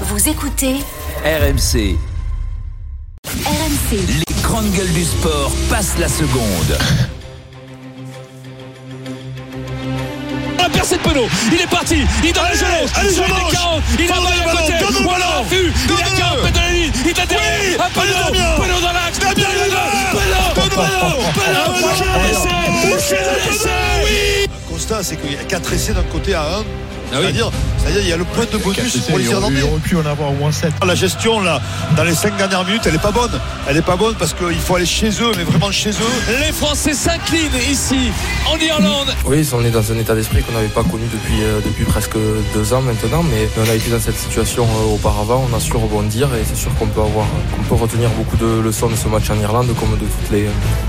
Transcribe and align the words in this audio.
Vous 0.00 0.28
écoutez 0.28 0.74
RMC, 1.24 1.96
RMC. 3.46 3.96
les 3.96 4.42
grandes 4.42 4.70
gueules 4.72 4.92
du 4.92 5.04
sport 5.04 5.52
passent 5.70 5.96
la 5.98 6.08
seconde. 6.08 6.76
La 10.58 10.68
percée 10.68 10.96
de 10.96 11.00
Penaud, 11.02 11.26
il 11.52 11.60
est 11.60 11.66
parti, 11.70 12.04
il 12.24 12.32
donne 12.32 12.42
le 12.50 12.56
gelon, 12.58 12.86
allez, 12.96 13.10
sur 13.10 13.26
Jean 13.26 13.36
les 13.36 13.42
Moche. 13.44 13.52
40, 13.52 13.82
il 13.98 14.12
envoie 14.12 14.30
le 14.30 14.40
à 14.40 14.44
ballon, 14.44 14.60
côté, 14.60 14.72
voilà 15.04 15.26
ballon. 15.26 15.42
l'affût, 15.42 15.72
il 15.72 15.90
est 15.90 15.94
à 15.94 15.96
Donne-nous. 15.96 16.18
40 16.18 16.42
mètres 16.42 16.52
de 16.52 16.58
la 16.58 16.70
ligne, 16.70 16.92
il 16.94 17.08
est 17.08 17.18
allez, 17.18 17.28
Penaud. 17.94 18.62
Penaud 18.62 18.80
dans 18.80 18.92
l'axe, 18.92 19.18
Penaud, 19.18 19.32
il 19.36 19.42
est. 19.42 19.78
Penaud. 20.12 20.50
Penaud, 21.34 22.98
c'est 22.98 23.14
l'essai, 23.14 23.68
oui 24.04 24.46
Le 24.48 24.72
constat, 24.72 25.02
c'est 25.04 25.16
qu'il 25.16 25.32
y 25.32 25.36
a 25.36 25.44
4 25.44 25.72
essais 25.72 25.92
d'un 25.92 26.02
côté 26.02 26.34
à 26.34 26.42
1. 26.42 26.44
Ah 27.12 27.18
oui. 27.18 27.22
C'est-à-dire, 27.22 27.50
c'est-à-dire, 27.84 28.02
il 28.02 28.08
y 28.08 28.12
a 28.12 28.16
le 28.16 28.24
point 28.24 28.44
de 28.50 28.56
bonus 28.58 28.96
pour 29.08 29.18
les 29.18 29.24
il 29.24 29.30
Irlandais. 29.30 29.62
aurait 29.62 29.80
pu 29.80 29.96
en 29.96 30.06
avoir 30.06 30.30
au 30.30 30.34
moins 30.34 30.52
7. 30.52 30.72
La 30.86 30.94
gestion, 30.94 31.40
là, 31.40 31.60
dans 31.96 32.04
les 32.04 32.14
5 32.14 32.36
dernières 32.36 32.64
minutes, 32.64 32.82
elle 32.86 32.92
n'est 32.92 32.98
pas 32.98 33.10
bonne. 33.12 33.30
Elle 33.68 33.76
n'est 33.76 33.82
pas 33.82 33.96
bonne 33.96 34.14
parce 34.16 34.32
qu'il 34.34 34.58
faut 34.58 34.76
aller 34.76 34.86
chez 34.86 35.10
eux, 35.10 35.32
mais 35.36 35.44
vraiment 35.44 35.70
chez 35.70 35.90
eux. 35.90 36.34
Les 36.40 36.52
Français 36.52 36.94
s'inclinent 36.94 37.50
ici, 37.70 38.10
en 38.50 38.56
Irlande. 38.58 39.14
Oui, 39.26 39.46
on 39.52 39.64
est 39.64 39.70
dans 39.70 39.92
un 39.92 39.98
état 39.98 40.14
d'esprit 40.14 40.42
qu'on 40.42 40.52
n'avait 40.52 40.68
pas 40.68 40.82
connu 40.82 41.04
depuis, 41.12 41.42
euh, 41.42 41.60
depuis 41.64 41.84
presque 41.84 42.16
deux 42.54 42.72
ans 42.72 42.82
maintenant, 42.82 43.22
mais 43.22 43.48
on 43.64 43.70
a 43.70 43.74
été 43.74 43.90
dans 43.90 44.00
cette 44.00 44.18
situation 44.18 44.64
euh, 44.64 44.94
auparavant, 44.94 45.44
on 45.50 45.56
a 45.56 45.60
su 45.60 45.72
rebondir 45.76 46.28
et 46.34 46.42
c'est 46.46 46.56
sûr 46.56 46.74
qu'on 46.78 46.86
peut 46.86 47.00
avoir, 47.00 47.26
qu'on 47.56 47.62
peut 47.64 47.80
retenir 47.82 48.08
beaucoup 48.10 48.36
de 48.36 48.60
leçons 48.60 48.88
de 48.88 48.96
ce 48.96 49.08
match 49.08 49.28
en 49.30 49.38
Irlande 49.40 49.68
comme 49.78 49.92
de 49.98 50.04
toutes 50.04 50.30
les, 50.32 50.46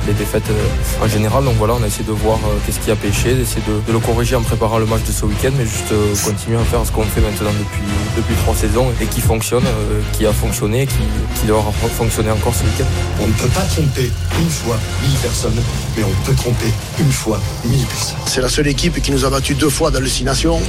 les 0.07 0.13
défaites 0.13 0.49
euh, 0.49 1.03
en 1.03 1.07
général. 1.07 1.43
Donc 1.43 1.55
voilà, 1.57 1.73
on 1.79 1.83
a 1.83 1.87
essayé 1.87 2.05
de 2.05 2.11
voir 2.11 2.37
euh, 2.45 2.57
qu'est-ce 2.65 2.79
qui 2.79 2.91
a 2.91 2.95
pêché, 2.95 3.33
d'essayer 3.33 3.61
de, 3.67 3.81
de 3.85 3.91
le 3.93 3.99
corriger 3.99 4.35
en 4.35 4.41
préparant 4.41 4.77
le 4.77 4.85
match 4.85 5.03
de 5.07 5.11
ce 5.11 5.25
week-end, 5.25 5.51
mais 5.57 5.65
juste 5.65 5.91
euh, 5.91 6.13
continuer 6.23 6.57
à 6.57 6.63
faire 6.63 6.84
ce 6.85 6.91
qu'on 6.91 7.03
fait 7.03 7.21
maintenant 7.21 7.51
depuis, 7.59 7.81
depuis 8.15 8.35
trois 8.35 8.55
saisons 8.55 8.87
et 9.01 9.05
qui 9.05 9.21
fonctionne, 9.21 9.65
euh, 9.65 10.01
qui 10.13 10.25
a 10.25 10.33
fonctionné, 10.33 10.85
qui, 10.85 10.95
qui 11.39 11.47
doit 11.47 11.63
fonctionner 11.97 12.31
encore 12.31 12.53
ce 12.53 12.63
week-end. 12.63 12.85
On 13.19 13.27
ne 13.27 13.33
peut 13.33 13.47
pas 13.49 13.61
tromper 13.61 14.11
une 14.39 14.49
fois 14.49 14.77
1000 15.01 15.11
personnes, 15.19 15.61
mais 15.97 16.03
on 16.03 16.25
peut 16.25 16.35
tromper 16.35 16.71
une 16.99 17.11
fois 17.11 17.39
1000 17.65 17.85
personnes. 17.85 18.15
C'est 18.27 18.41
la 18.41 18.49
seule 18.49 18.67
équipe 18.67 19.01
qui 19.01 19.11
nous 19.11 19.25
a 19.25 19.29
battu 19.29 19.55
deux 19.55 19.69
fois 19.69 19.91
Nations 20.23 20.61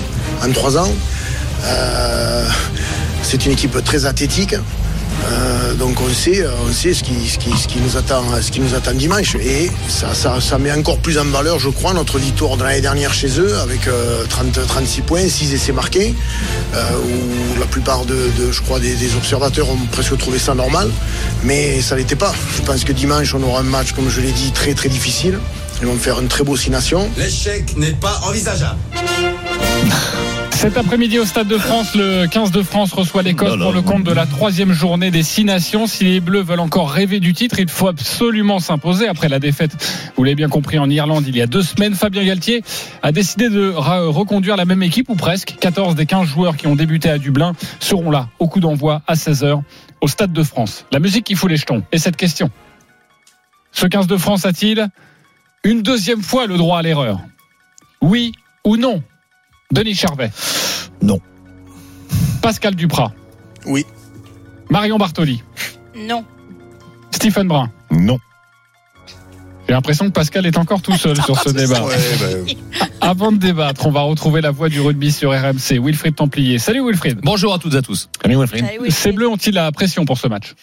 en 0.42 0.52
trois 0.52 0.76
ans. 0.78 0.92
Euh, 1.64 2.48
c'est 3.22 3.44
une 3.46 3.52
équipe 3.52 3.82
très 3.84 4.06
athlétique. 4.06 4.54
Euh, 4.54 5.55
donc 5.78 6.00
on 6.00 6.12
sait, 6.12 6.44
on 6.66 6.72
sait 6.72 6.94
ce, 6.94 7.02
qui, 7.02 7.28
ce, 7.28 7.38
qui, 7.38 7.50
ce, 7.56 7.68
qui 7.68 7.78
nous 7.80 7.96
attend, 7.96 8.24
ce 8.40 8.50
qui 8.50 8.60
nous 8.60 8.74
attend 8.74 8.92
dimanche. 8.92 9.34
Et 9.36 9.70
ça, 9.88 10.14
ça, 10.14 10.40
ça 10.40 10.58
met 10.58 10.72
encore 10.72 10.98
plus 10.98 11.18
en 11.18 11.24
valeur, 11.24 11.58
je 11.58 11.68
crois, 11.68 11.92
notre 11.92 12.18
victoire 12.18 12.56
de 12.56 12.64
l'année 12.64 12.80
dernière 12.80 13.12
chez 13.12 13.38
eux 13.38 13.58
avec 13.58 13.86
euh, 13.86 14.24
30, 14.28 14.66
36 14.66 15.00
points, 15.02 15.28
6 15.28 15.54
essais 15.54 15.72
marqués, 15.72 16.14
euh, 16.74 16.90
où 16.98 17.60
la 17.60 17.66
plupart 17.66 18.04
de, 18.04 18.14
de, 18.38 18.52
je 18.52 18.62
crois, 18.62 18.80
des, 18.80 18.94
des 18.94 19.14
observateurs 19.14 19.68
ont 19.68 19.78
presque 19.92 20.16
trouvé 20.18 20.38
ça 20.38 20.54
normal. 20.54 20.90
Mais 21.44 21.80
ça 21.80 21.96
n'était 21.96 22.16
pas. 22.16 22.34
Je 22.56 22.62
pense 22.62 22.84
que 22.84 22.92
dimanche, 22.92 23.34
on 23.34 23.42
aura 23.42 23.60
un 23.60 23.64
match, 23.64 23.92
comme 23.92 24.08
je 24.08 24.20
l'ai 24.20 24.32
dit, 24.32 24.52
très 24.52 24.74
très 24.74 24.88
difficile. 24.88 25.38
Ils 25.80 25.86
vont 25.86 25.96
faire 25.96 26.20
une 26.20 26.28
très 26.28 26.42
beau 26.42 26.56
Six 26.56 26.70
Nations. 26.70 27.08
L'échec 27.18 27.76
n'est 27.76 27.92
pas 27.92 28.20
envisageable. 28.24 28.78
Cet 30.56 30.78
après-midi 30.78 31.18
au 31.18 31.26
Stade 31.26 31.48
de 31.48 31.58
France, 31.58 31.94
le 31.94 32.26
15 32.26 32.50
de 32.50 32.62
France 32.62 32.94
reçoit 32.94 33.22
l'Écosse 33.22 33.58
pour 33.58 33.72
le 33.72 33.82
compte 33.82 34.04
de 34.04 34.10
la 34.10 34.24
troisième 34.24 34.72
journée 34.72 35.10
des 35.10 35.22
Six 35.22 35.44
Nations. 35.44 35.86
Si 35.86 36.02
les 36.04 36.18
Bleus 36.18 36.40
veulent 36.40 36.60
encore 36.60 36.90
rêver 36.90 37.20
du 37.20 37.34
titre, 37.34 37.60
il 37.60 37.68
faut 37.68 37.88
absolument 37.88 38.58
s'imposer 38.58 39.06
après 39.06 39.28
la 39.28 39.38
défaite. 39.38 39.76
Vous 40.16 40.24
l'avez 40.24 40.34
bien 40.34 40.48
compris 40.48 40.78
en 40.78 40.88
Irlande 40.88 41.24
il 41.28 41.36
y 41.36 41.42
a 41.42 41.46
deux 41.46 41.62
semaines. 41.62 41.94
Fabien 41.94 42.24
Galtier 42.24 42.64
a 43.02 43.12
décidé 43.12 43.50
de 43.50 43.68
reconduire 43.70 44.56
la 44.56 44.64
même 44.64 44.82
équipe 44.82 45.10
ou 45.10 45.14
presque. 45.14 45.56
14 45.60 45.94
des 45.94 46.06
15 46.06 46.26
joueurs 46.26 46.56
qui 46.56 46.66
ont 46.66 46.74
débuté 46.74 47.10
à 47.10 47.18
Dublin 47.18 47.52
seront 47.78 48.10
là 48.10 48.30
au 48.38 48.48
coup 48.48 48.60
d'envoi 48.60 49.02
à 49.06 49.12
16h 49.14 49.60
au 50.00 50.08
Stade 50.08 50.32
de 50.32 50.42
France. 50.42 50.86
La 50.90 51.00
musique 51.00 51.24
qui 51.24 51.34
fout 51.34 51.50
les 51.50 51.58
jetons. 51.58 51.82
Et 51.92 51.98
cette 51.98 52.16
question. 52.16 52.50
Ce 53.72 53.86
15 53.86 54.06
de 54.06 54.16
France 54.16 54.46
a-t-il 54.46 54.88
une 55.64 55.82
deuxième 55.82 56.22
fois 56.22 56.46
le 56.46 56.56
droit 56.56 56.78
à 56.78 56.82
l'erreur? 56.82 57.20
Oui 58.00 58.32
ou 58.64 58.78
non? 58.78 59.02
Denis 59.72 59.94
Charvet 59.94 60.30
Non. 61.02 61.20
Pascal 62.42 62.74
Duprat 62.74 63.12
Oui. 63.66 63.84
Marion 64.70 64.98
Bartoli 64.98 65.42
Non. 65.96 66.24
Stephen 67.10 67.48
Brun 67.48 67.70
Non. 67.90 68.18
J'ai 69.66 69.74
l'impression 69.74 70.06
que 70.06 70.12
Pascal 70.12 70.46
est 70.46 70.58
encore 70.58 70.80
tout 70.80 70.96
seul 70.96 71.20
sur 71.22 71.40
ce 71.40 71.50
débat. 71.52 71.84
Avant 73.00 73.32
de 73.32 73.38
débattre, 73.38 73.86
on 73.86 73.90
va 73.90 74.00
retrouver 74.02 74.40
la 74.40 74.50
voix 74.50 74.68
du 74.68 74.80
rugby 74.80 75.12
sur 75.12 75.30
RMC. 75.30 75.80
Wilfried 75.80 76.14
Templier. 76.14 76.58
Salut 76.58 76.84
Wilfried. 76.84 77.18
Bonjour 77.22 77.52
à 77.52 77.58
toutes 77.58 77.74
et 77.74 77.78
à 77.78 77.82
tous. 77.82 78.08
Ces 78.90 79.12
Bleus 79.12 79.28
ont-ils 79.28 79.54
la 79.54 79.70
pression 79.72 80.04
pour 80.04 80.18
ce 80.18 80.28
match? 80.28 80.54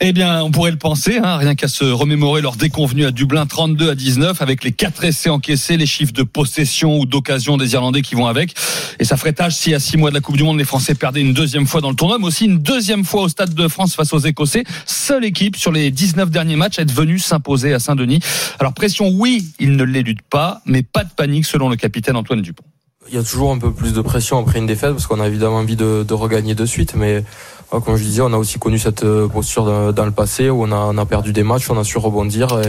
Eh 0.00 0.12
bien, 0.12 0.42
on 0.42 0.50
pourrait 0.50 0.70
le 0.70 0.78
penser, 0.78 1.18
hein, 1.22 1.36
rien 1.36 1.54
qu'à 1.54 1.68
se 1.68 1.84
remémorer 1.84 2.40
leur 2.40 2.56
déconvenue 2.56 3.04
à 3.06 3.10
Dublin 3.10 3.46
32 3.46 3.90
à 3.90 3.94
19 3.94 4.40
avec 4.40 4.64
les 4.64 4.72
quatre 4.72 5.04
essais 5.04 5.28
encaissés, 5.28 5.76
les 5.76 5.86
chiffres 5.86 6.12
de 6.12 6.22
possession 6.22 6.98
ou 6.98 7.06
d'occasion 7.06 7.56
des 7.56 7.72
Irlandais 7.74 8.02
qui 8.02 8.14
vont 8.14 8.26
avec. 8.26 8.54
Et 8.98 9.04
ça 9.04 9.16
ferait 9.16 9.32
tâche 9.32 9.54
si 9.54 9.74
à 9.74 9.80
six 9.80 9.96
mois 9.96 10.10
de 10.10 10.14
la 10.14 10.20
Coupe 10.20 10.36
du 10.36 10.44
Monde, 10.44 10.58
les 10.58 10.64
Français 10.64 10.94
perdaient 10.94 11.20
une 11.20 11.34
deuxième 11.34 11.66
fois 11.66 11.80
dans 11.80 11.90
le 11.90 11.96
tournoi, 11.96 12.18
mais 12.18 12.26
aussi 12.26 12.44
une 12.44 12.58
deuxième 12.58 13.04
fois 13.04 13.22
au 13.22 13.28
Stade 13.28 13.54
de 13.54 13.68
France 13.68 13.94
face 13.94 14.12
aux 14.12 14.18
Écossais. 14.18 14.64
Seule 14.86 15.24
équipe 15.24 15.56
sur 15.56 15.72
les 15.72 15.90
19 15.90 16.30
derniers 16.30 16.56
matchs 16.56 16.78
à 16.78 16.82
être 16.82 16.92
venue 16.92 17.18
s'imposer 17.18 17.74
à 17.74 17.78
Saint-Denis. 17.78 18.20
Alors 18.58 18.72
pression, 18.74 19.08
oui, 19.08 19.52
ils 19.58 19.76
ne 19.76 19.84
l'éludent 19.84 20.22
pas, 20.30 20.60
mais 20.66 20.82
pas 20.82 21.04
de 21.04 21.10
panique 21.10 21.46
selon 21.46 21.68
le 21.68 21.76
capitaine 21.76 22.16
Antoine 22.16 22.42
Dupont. 22.42 22.64
Il 23.08 23.14
y 23.14 23.18
a 23.18 23.22
toujours 23.22 23.52
un 23.52 23.58
peu 23.58 23.72
plus 23.72 23.92
de 23.92 24.00
pression 24.00 24.38
après 24.38 24.58
une 24.58 24.66
défaite 24.66 24.92
parce 24.92 25.06
qu'on 25.06 25.20
a 25.20 25.26
évidemment 25.26 25.56
envie 25.56 25.76
de, 25.76 26.12
regagner 26.12 26.54
de 26.54 26.64
suite, 26.64 26.94
mais 26.94 27.24
euh, 27.72 27.80
comme 27.80 27.96
je 27.96 28.04
disais, 28.04 28.22
on 28.22 28.32
a 28.32 28.36
aussi 28.36 28.58
connu 28.58 28.78
cette 28.78 29.02
euh, 29.02 29.28
posture 29.28 29.92
dans, 29.92 30.04
le 30.04 30.12
passé 30.12 30.50
où 30.50 30.64
on 30.64 30.98
a, 30.98 31.06
perdu 31.06 31.32
des 31.32 31.42
matchs, 31.42 31.68
on 31.68 31.78
a 31.78 31.84
su 31.84 31.98
rebondir 31.98 32.60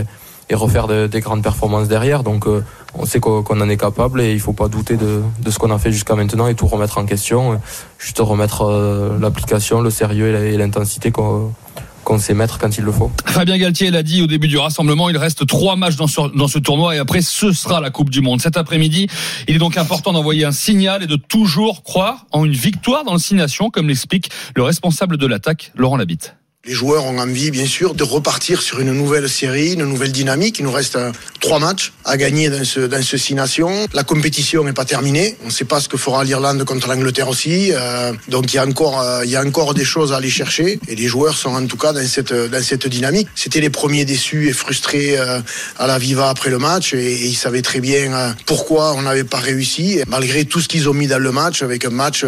et, 0.50 0.56
refaire 0.56 0.88
de- 0.88 1.08
des 1.08 1.20
grandes 1.20 1.44
performances 1.44 1.88
derrière. 1.88 2.24
Donc 2.24 2.48
euh, 2.48 2.64
on 2.96 3.06
sait 3.06 3.20
qu'on 3.20 3.44
en 3.44 3.70
est 3.70 3.78
capable 3.78 4.22
et 4.22 4.34
il 4.34 4.40
faut 4.40 4.54
pas 4.54 4.68
douter 4.68 4.98
de, 4.98 5.22
ce 5.50 5.60
qu'on 5.60 5.72
a 5.72 5.78
fait 5.78 5.92
jusqu'à 5.92 6.16
maintenant 6.16 6.48
et 6.48 6.56
tout 6.56 6.68
remettre 6.68 6.98
en 6.98 7.06
question. 7.06 7.60
Juste 8.00 8.20
remettre 8.20 8.64
euh, 8.64 9.18
l'application, 9.20 9.82
le 9.82 9.92
sérieux 9.92 10.36
et 10.36 10.58
l'intensité 10.58 11.12
qu'on 11.12 11.54
qu'on 12.03 12.19
sait 12.19 12.34
mettre 12.34 12.59
quand 12.59 12.78
il 12.78 12.84
le 12.84 12.91
faut. 12.91 13.12
Fabien 13.25 13.58
Galtier 13.58 13.91
l'a 13.91 14.03
dit 14.03 14.22
au 14.22 14.28
début 14.28 14.47
du 14.47 14.58
rassemblement, 14.58 15.09
il 15.09 15.18
reste 15.18 15.46
trois 15.47 15.75
matchs 15.75 15.96
dans 15.96 16.08
ce, 16.08 16.36
dans 16.36 16.47
ce 16.47 16.59
tournoi 16.59 16.96
et 16.96 17.00
après 17.00 17.22
ce 17.22 17.52
sera 17.52 17.80
la 17.81 17.90
Coupe 17.90 18.09
du 18.09 18.22
Monde. 18.22 18.41
Cet 18.41 18.58
après-midi, 18.58 19.08
il 19.47 19.56
est 19.56 19.59
donc 19.59 19.78
important 19.78 20.13
d'envoyer 20.13 20.46
un 20.46 20.52
signal 20.52 21.03
et 21.03 21.08
de 21.08 21.16
toujours 21.16 21.84
croire 21.84 22.25
en 22.31 22.46
une 22.46 22.53
victoire 22.53 23.03
dans 23.03 23.13
le 23.13 23.19
Six 23.19 23.36
Nations, 23.36 23.69
comme 23.69 23.88
l'explique 23.88 24.30
le 24.56 24.63
responsable 24.63 25.18
de 25.18 25.28
l'attaque, 25.28 25.72
Laurent 25.75 25.97
Labitte. 25.97 26.36
Les 26.66 26.74
joueurs 26.74 27.03
ont 27.03 27.19
envie, 27.19 27.51
bien 27.51 27.66
sûr, 27.66 27.94
de 27.94 28.03
repartir 28.03 28.62
sur 28.62 28.79
une 28.79 28.94
nouvelle 28.94 29.28
série, 29.28 29.74
une 29.74 29.84
nouvelle 29.84 30.13
dynamique. 30.13 30.59
Il 30.59 30.63
nous 30.63 30.72
reste 30.72 30.96
euh, 30.96 31.12
trois 31.41 31.59
matchs 31.59 31.91
à 32.06 32.16
gagner 32.16 32.50
dans 32.50 32.63
ce, 32.63 32.79
dans 32.79 33.03
ce 33.03 33.18
Six 33.18 33.35
Nations. 33.35 33.85
La 33.91 34.06
compétition 34.06 34.63
n'est 34.63 34.72
pas 34.72 34.85
terminée. 34.85 35.35
On 35.44 35.47
ne 35.47 35.51
sait 35.51 35.66
pas 35.66 35.81
ce 35.81 35.90
que 35.90 35.97
fera 35.97 36.24
l'Irlande 36.24 36.63
contre 36.63 36.88
l'Angleterre 36.88 37.28
aussi. 37.28 37.74
Euh, 37.74 38.13
donc 38.29 38.53
il 38.53 38.56
y 38.56 38.59
a 38.59 38.66
encore, 38.66 39.01
euh, 39.01 39.25
il 39.25 39.31
y 39.31 39.35
a 39.35 39.41
encore 39.41 39.74
des 39.74 39.84
choses 39.84 40.13
à 40.13 40.18
aller 40.18 40.29
chercher. 40.29 40.79
Et 40.88 40.96
les 40.96 41.07
joueurs 41.07 41.35
sont 41.35 41.53
en 41.53 41.66
tout 41.66 41.75
cas 41.75 41.91
dans 41.91 42.07
cette, 42.07 42.31
dans 42.31 42.63
cette 42.63 42.88
dynamique. 42.88 43.28
C'était 43.35 43.59
les 43.59 43.69
premiers 43.69 44.06
déçus 44.06 44.47
et 44.47 44.53
frustrés 44.53 45.18
à 45.18 45.85
la 45.85 46.00
Viva 46.00 46.30
après 46.30 46.50
le 46.50 46.59
match. 46.59 46.94
Et, 46.94 47.25
ils 47.25 47.35
savaient 47.35 47.62
très 47.62 47.81
bien 47.81 48.38
pourquoi 48.45 48.94
on 48.94 49.01
n'avait 49.01 49.25
pas 49.25 49.40
réussi. 49.40 50.00
Malgré 50.07 50.45
tout 50.45 50.62
ce 50.62 50.69
qu'ils 50.69 50.88
ont 50.88 50.94
mis 50.94 51.07
dans 51.07 51.22
le 51.22 51.31
match, 51.34 51.62
avec 51.62 51.84
un 51.84 51.90
match, 51.90 52.24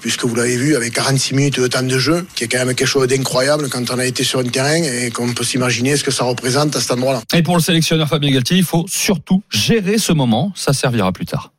puisque 0.00 0.24
vous 0.24 0.34
l'avez 0.34 0.56
vu, 0.56 0.74
avec 0.74 0.94
46 0.94 1.34
minutes 1.36 1.60
de 1.60 1.68
temps 1.68 1.82
de 1.84 1.98
jeu, 1.98 2.26
qui 2.34 2.42
est 2.42 2.48
quand 2.48 2.58
même 2.58 2.74
quelque 2.74 2.88
chose 2.88 3.06
d'incroyable 3.06 3.67
quand 3.68 3.90
on 3.90 3.98
a 3.98 4.04
été 4.04 4.24
sur 4.24 4.40
un 4.40 4.44
terrain 4.44 4.82
et 4.82 5.10
qu'on 5.10 5.32
peut 5.32 5.44
s'imaginer 5.44 5.96
ce 5.96 6.04
que 6.04 6.10
ça 6.10 6.24
représente 6.24 6.76
à 6.76 6.80
cet 6.80 6.92
endroit-là. 6.92 7.22
Et 7.34 7.42
pour 7.42 7.56
le 7.56 7.62
sélectionneur 7.62 8.08
Fabien 8.08 8.30
Galtier, 8.30 8.56
il 8.56 8.64
faut 8.64 8.84
surtout 8.88 9.42
gérer 9.50 9.98
ce 9.98 10.12
moment, 10.12 10.52
ça 10.54 10.72
servira 10.72 11.12
plus 11.12 11.26
tard. 11.26 11.52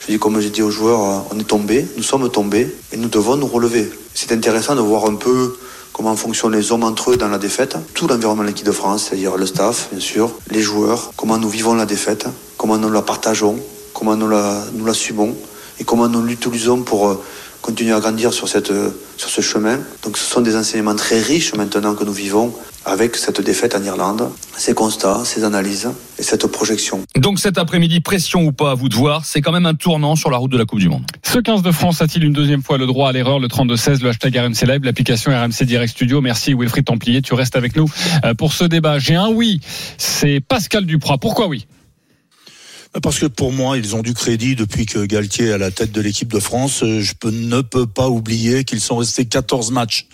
Je 0.00 0.12
dis, 0.12 0.18
comme 0.18 0.40
j'ai 0.40 0.50
dit 0.50 0.62
aux 0.62 0.70
joueurs, 0.70 1.24
on 1.30 1.38
est 1.38 1.44
tombé, 1.44 1.86
nous 1.96 2.02
sommes 2.02 2.30
tombés 2.30 2.68
et 2.92 2.96
nous 2.96 3.08
devons 3.08 3.36
nous 3.36 3.46
relever. 3.46 3.90
C'est 4.12 4.32
intéressant 4.32 4.74
de 4.74 4.80
voir 4.80 5.06
un 5.06 5.14
peu 5.14 5.56
comment 5.92 6.14
fonctionnent 6.16 6.52
les 6.52 6.72
hommes 6.72 6.82
entre 6.82 7.12
eux 7.12 7.16
dans 7.16 7.28
la 7.28 7.38
défaite, 7.38 7.76
tout 7.94 8.06
l'environnement 8.08 8.42
de 8.42 8.48
l'équipe 8.48 8.66
de 8.66 8.72
France, 8.72 9.06
c'est-à-dire 9.08 9.36
le 9.36 9.46
staff, 9.46 9.88
bien 9.92 10.00
sûr, 10.00 10.32
les 10.50 10.60
joueurs, 10.60 11.12
comment 11.16 11.38
nous 11.38 11.48
vivons 11.48 11.74
la 11.74 11.86
défaite, 11.86 12.26
comment 12.58 12.76
nous 12.76 12.90
la 12.90 13.00
partageons, 13.00 13.58
comment 13.94 14.16
nous 14.16 14.28
la, 14.28 14.64
nous 14.74 14.84
l'assumons 14.84 15.34
et 15.80 15.84
comment 15.84 16.08
nous 16.08 16.22
l'utilisons 16.22 16.82
pour 16.82 17.08
euh, 17.08 17.22
continuer 17.64 17.94
à 17.94 18.00
grandir 18.00 18.34
sur, 18.34 18.46
cette, 18.46 18.70
euh, 18.70 18.90
sur 19.16 19.30
ce 19.30 19.40
chemin. 19.40 19.78
Donc 20.02 20.18
ce 20.18 20.30
sont 20.30 20.42
des 20.42 20.54
enseignements 20.54 20.94
très 20.94 21.18
riches 21.18 21.54
maintenant 21.54 21.94
que 21.94 22.04
nous 22.04 22.12
vivons 22.12 22.52
avec 22.84 23.16
cette 23.16 23.40
défaite 23.40 23.74
en 23.74 23.82
Irlande, 23.82 24.28
ces 24.54 24.74
constats, 24.74 25.22
ces 25.24 25.44
analyses 25.44 25.88
et 26.18 26.22
cette 26.22 26.46
projection. 26.46 27.00
Donc 27.16 27.38
cet 27.38 27.56
après-midi, 27.56 28.00
pression 28.00 28.42
ou 28.44 28.52
pas, 28.52 28.72
à 28.72 28.74
vous 28.74 28.90
de 28.90 28.94
voir, 28.94 29.24
c'est 29.24 29.40
quand 29.40 29.52
même 29.52 29.64
un 29.64 29.74
tournant 29.74 30.14
sur 30.14 30.28
la 30.28 30.36
route 30.36 30.52
de 30.52 30.58
la 30.58 30.66
Coupe 30.66 30.80
du 30.80 30.90
Monde. 30.90 31.06
Ce 31.22 31.38
15 31.38 31.62
de 31.62 31.72
France 31.72 32.02
a-t-il 32.02 32.24
une 32.24 32.34
deuxième 32.34 32.62
fois 32.62 32.76
le 32.76 32.86
droit 32.86 33.08
à 33.08 33.12
l'erreur 33.12 33.38
Le 33.38 33.48
32-16, 33.48 34.02
le 34.02 34.10
hashtag 34.10 34.36
RMC 34.36 34.66
Live, 34.68 34.84
l'application 34.84 35.30
RMC 35.30 35.64
Direct 35.64 35.92
Studio? 35.92 36.20
Merci 36.20 36.52
Wilfried 36.52 36.84
Templier, 36.84 37.22
tu 37.22 37.32
restes 37.32 37.56
avec 37.56 37.74
nous 37.76 37.90
euh, 38.26 38.34
pour 38.34 38.52
ce 38.52 38.64
débat. 38.64 38.98
J'ai 38.98 39.14
un 39.14 39.28
oui, 39.28 39.60
c'est 39.96 40.40
Pascal 40.40 40.84
Duprat. 40.84 41.16
Pourquoi 41.16 41.46
oui? 41.46 41.66
Parce 43.02 43.18
que 43.18 43.26
pour 43.26 43.52
moi, 43.52 43.76
ils 43.76 43.96
ont 43.96 44.02
du 44.02 44.14
crédit 44.14 44.54
depuis 44.54 44.86
que 44.86 45.04
Galtier 45.04 45.46
est 45.46 45.52
à 45.52 45.58
la 45.58 45.72
tête 45.72 45.90
de 45.90 46.00
l'équipe 46.00 46.32
de 46.32 46.38
France. 46.38 46.84
Euh, 46.84 47.00
Je 47.00 47.14
ne 47.28 47.60
peux 47.60 47.86
pas 47.86 48.08
oublier 48.08 48.62
qu'ils 48.62 48.80
sont 48.80 48.96
restés 48.96 49.24
14 49.24 49.72
matchs 49.72 50.06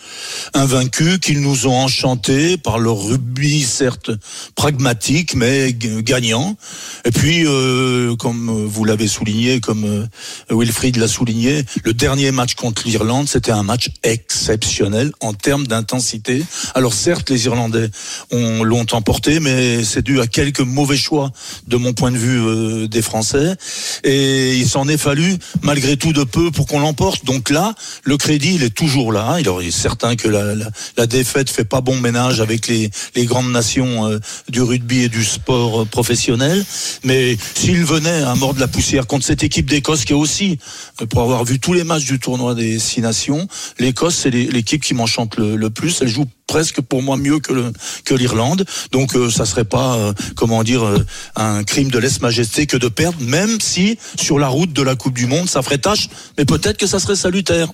invaincus, 0.55 1.19
qu'ils 1.19 1.43
nous 1.43 1.67
ont 1.67 1.77
enchantés 1.77 2.57
par 2.57 2.79
leur 2.79 2.97
rugby, 2.97 3.63
certes 3.65 4.11
pragmatique, 4.55 5.35
mais 5.35 5.75
gagnant. 5.75 6.57
Et 7.05 7.11
puis, 7.11 7.45
euh, 7.47 8.17
comme 8.17 8.65
vous 8.67 8.85
l'avez 8.87 9.09
souligné, 9.09 9.61
comme 9.61 9.85
euh, 9.85 10.07
Wilfried 10.51 10.97
l'a 10.97 11.09
souligné, 11.09 11.65
le 11.85 11.93
dernier 11.93 12.31
match 12.31 12.55
contre 12.55 12.87
l'Irlande, 12.87 13.29
c'était 13.29 13.53
un 13.53 13.63
match 13.63 13.91
exceptionnel 14.03 15.13
en 15.21 15.35
termes 15.35 15.67
d'intensité. 15.67 16.43
Alors 16.75 16.95
certes, 16.95 17.29
les 17.29 17.45
Irlandais 17.45 17.91
ont, 18.31 18.65
l'ont 18.65 18.87
emporté, 18.93 19.39
mais 19.39 19.85
c'est 19.85 20.03
dû 20.03 20.19
à 20.21 20.27
quelques 20.27 20.61
mauvais 20.61 20.97
choix 20.97 21.31
de 21.67 21.77
mon 21.77 21.93
point 21.93 22.11
de 22.11 22.17
vue 22.17 22.41
des 22.87 23.03
Français. 23.03 23.57
Et 24.05 24.57
il 24.57 24.69
s'en 24.69 24.89
est 24.89 24.97
fallu 24.99 25.37
malgré 25.63 25.97
tout 25.97 26.13
de 26.13 26.25
peu 26.25 26.51
pour 26.51 26.67
qu'on 26.67 26.81
l'emporte. 26.81 27.25
Donc 27.25 27.51
là, 27.51 27.75
le 28.05 28.17
crédit, 28.17 28.55
il 28.55 28.63
est 28.63 28.75
toujours 28.75 29.13
là. 29.13 29.39
Il 29.41 29.49
est 29.67 29.71
certain 29.71 30.17
que 30.17 30.29
la, 30.29 30.55
la, 30.55 30.71
la 30.97 31.07
défaite 31.07 31.51
fait 31.51 31.65
pas 31.65 31.81
bon 31.81 31.99
ménage 32.01 32.41
avec 32.41 32.67
les, 32.67 32.91
les 33.15 33.25
grandes 33.27 33.51
nations 33.51 34.07
euh, 34.07 34.19
du 34.49 34.63
rugby 34.63 35.01
et 35.01 35.09
du 35.09 35.25
sport 35.25 35.83
euh, 35.83 35.85
professionnel. 35.85 36.65
Mais 37.05 37.37
s'il 37.55 37.85
venait 37.85 38.23
à 38.23 38.35
mordre 38.35 38.61
la 38.61 38.69
poussière 38.69 39.07
contre 39.07 39.25
cette 39.25 39.43
équipe 39.43 39.69
d'Écosse 39.69 40.05
qui 40.05 40.13
est 40.13 40.17
aussi, 40.17 40.59
euh, 41.01 41.07
pour 41.07 41.23
avoir 41.23 41.45
vu 41.45 41.59
tous 41.59 41.73
les 41.73 41.85
matchs 41.85 42.05
du 42.05 42.19
tournoi 42.19 42.55
des 42.55 42.79
six 42.79 43.01
nations, 43.01 43.49
l'Écosse 43.79 44.17
c'est 44.23 44.31
l'équipe 44.31 44.83
qui 44.83 44.95
m'enchante 44.95 45.37
le, 45.37 45.57
le 45.57 45.71
plus. 45.71 46.01
Elle 46.03 46.09
joue 46.09 46.27
presque 46.51 46.81
pour 46.81 47.01
moi 47.01 47.17
mieux 47.17 47.39
que 47.39 47.53
le, 47.53 47.73
que 48.05 48.13
l'Irlande. 48.13 48.65
Donc 48.91 49.15
euh, 49.15 49.31
ça 49.31 49.47
serait 49.47 49.65
pas 49.65 49.95
euh, 49.95 50.13
comment 50.35 50.65
dire 50.65 50.85
euh, 50.85 50.99
un 51.37 51.63
crime 51.63 51.93
de 51.93 51.99
lèse-majesté 51.99 52.67
que 52.67 52.77
de 52.77 52.89
perdre, 52.89 53.19
même 53.21 53.61
si 53.61 53.99
sur 54.19 54.41
la 54.41 54.49
route 54.49 54.73
de 54.73 54.83
la 54.83 54.97
Coupe 54.97 55.15
du 55.15 55.27
Monde 55.27 55.49
ça 55.49 55.63
ferait 55.63 55.79
tâche, 55.79 56.09
mais 56.37 56.45
peut-être 56.45 56.77
que 56.77 56.89
ça 56.89 56.99
serait 56.99 57.15
salutaire. 57.15 57.69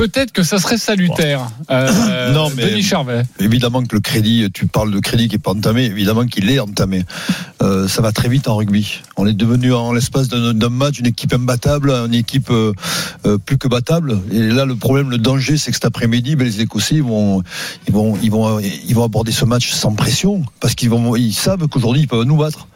Peut-être 0.00 0.32
que 0.32 0.42
ça 0.42 0.58
serait 0.58 0.78
salutaire. 0.78 1.50
Euh, 1.70 2.32
Non, 2.34 2.48
mais- 2.56 2.70
Denis 2.70 2.82
Charvet. 2.82 3.22
Évidemment 3.38 3.82
que 3.82 3.94
le 3.94 4.00
crédit, 4.00 4.48
tu 4.52 4.66
parles 4.66 4.90
de 4.90 4.98
crédit 4.98 5.28
qui 5.28 5.34
n'est 5.34 5.40
pas 5.40 5.50
entamé, 5.50 5.84
évidemment 5.84 6.24
qu'il 6.26 6.50
est 6.50 6.58
entamé. 6.58 7.04
Euh, 7.62 7.86
ça 7.86 8.00
va 8.00 8.10
très 8.10 8.28
vite 8.30 8.48
en 8.48 8.56
rugby. 8.56 9.00
On 9.18 9.26
est 9.26 9.34
devenu 9.34 9.74
en 9.74 9.92
l'espace 9.92 10.28
d'un 10.28 10.68
match 10.70 11.00
une 11.00 11.06
équipe 11.06 11.34
imbattable, 11.34 11.90
une 11.90 12.14
équipe 12.14 12.50
euh, 12.50 12.72
euh, 13.26 13.36
plus 13.36 13.58
que 13.58 13.68
battable. 13.68 14.18
Et 14.32 14.38
là, 14.38 14.64
le 14.64 14.74
problème, 14.74 15.10
le 15.10 15.18
danger, 15.18 15.58
c'est 15.58 15.70
que 15.70 15.76
cet 15.76 15.84
après-midi, 15.84 16.34
ben, 16.34 16.46
les 16.46 16.62
Écossais 16.62 16.94
ils 16.94 17.02
vont, 17.02 17.42
ils 17.86 17.92
vont, 17.92 18.16
ils 18.22 18.30
vont, 18.30 18.58
ils 18.58 18.94
vont 18.94 19.04
aborder 19.04 19.32
ce 19.32 19.44
match 19.44 19.70
sans 19.70 19.94
pression 19.94 20.42
parce 20.60 20.74
qu'ils 20.74 20.88
vont, 20.88 21.14
ils 21.14 21.34
savent 21.34 21.68
qu'aujourd'hui 21.68 22.02
ils 22.02 22.08
peuvent 22.08 22.24
nous 22.24 22.38
battre. 22.38 22.66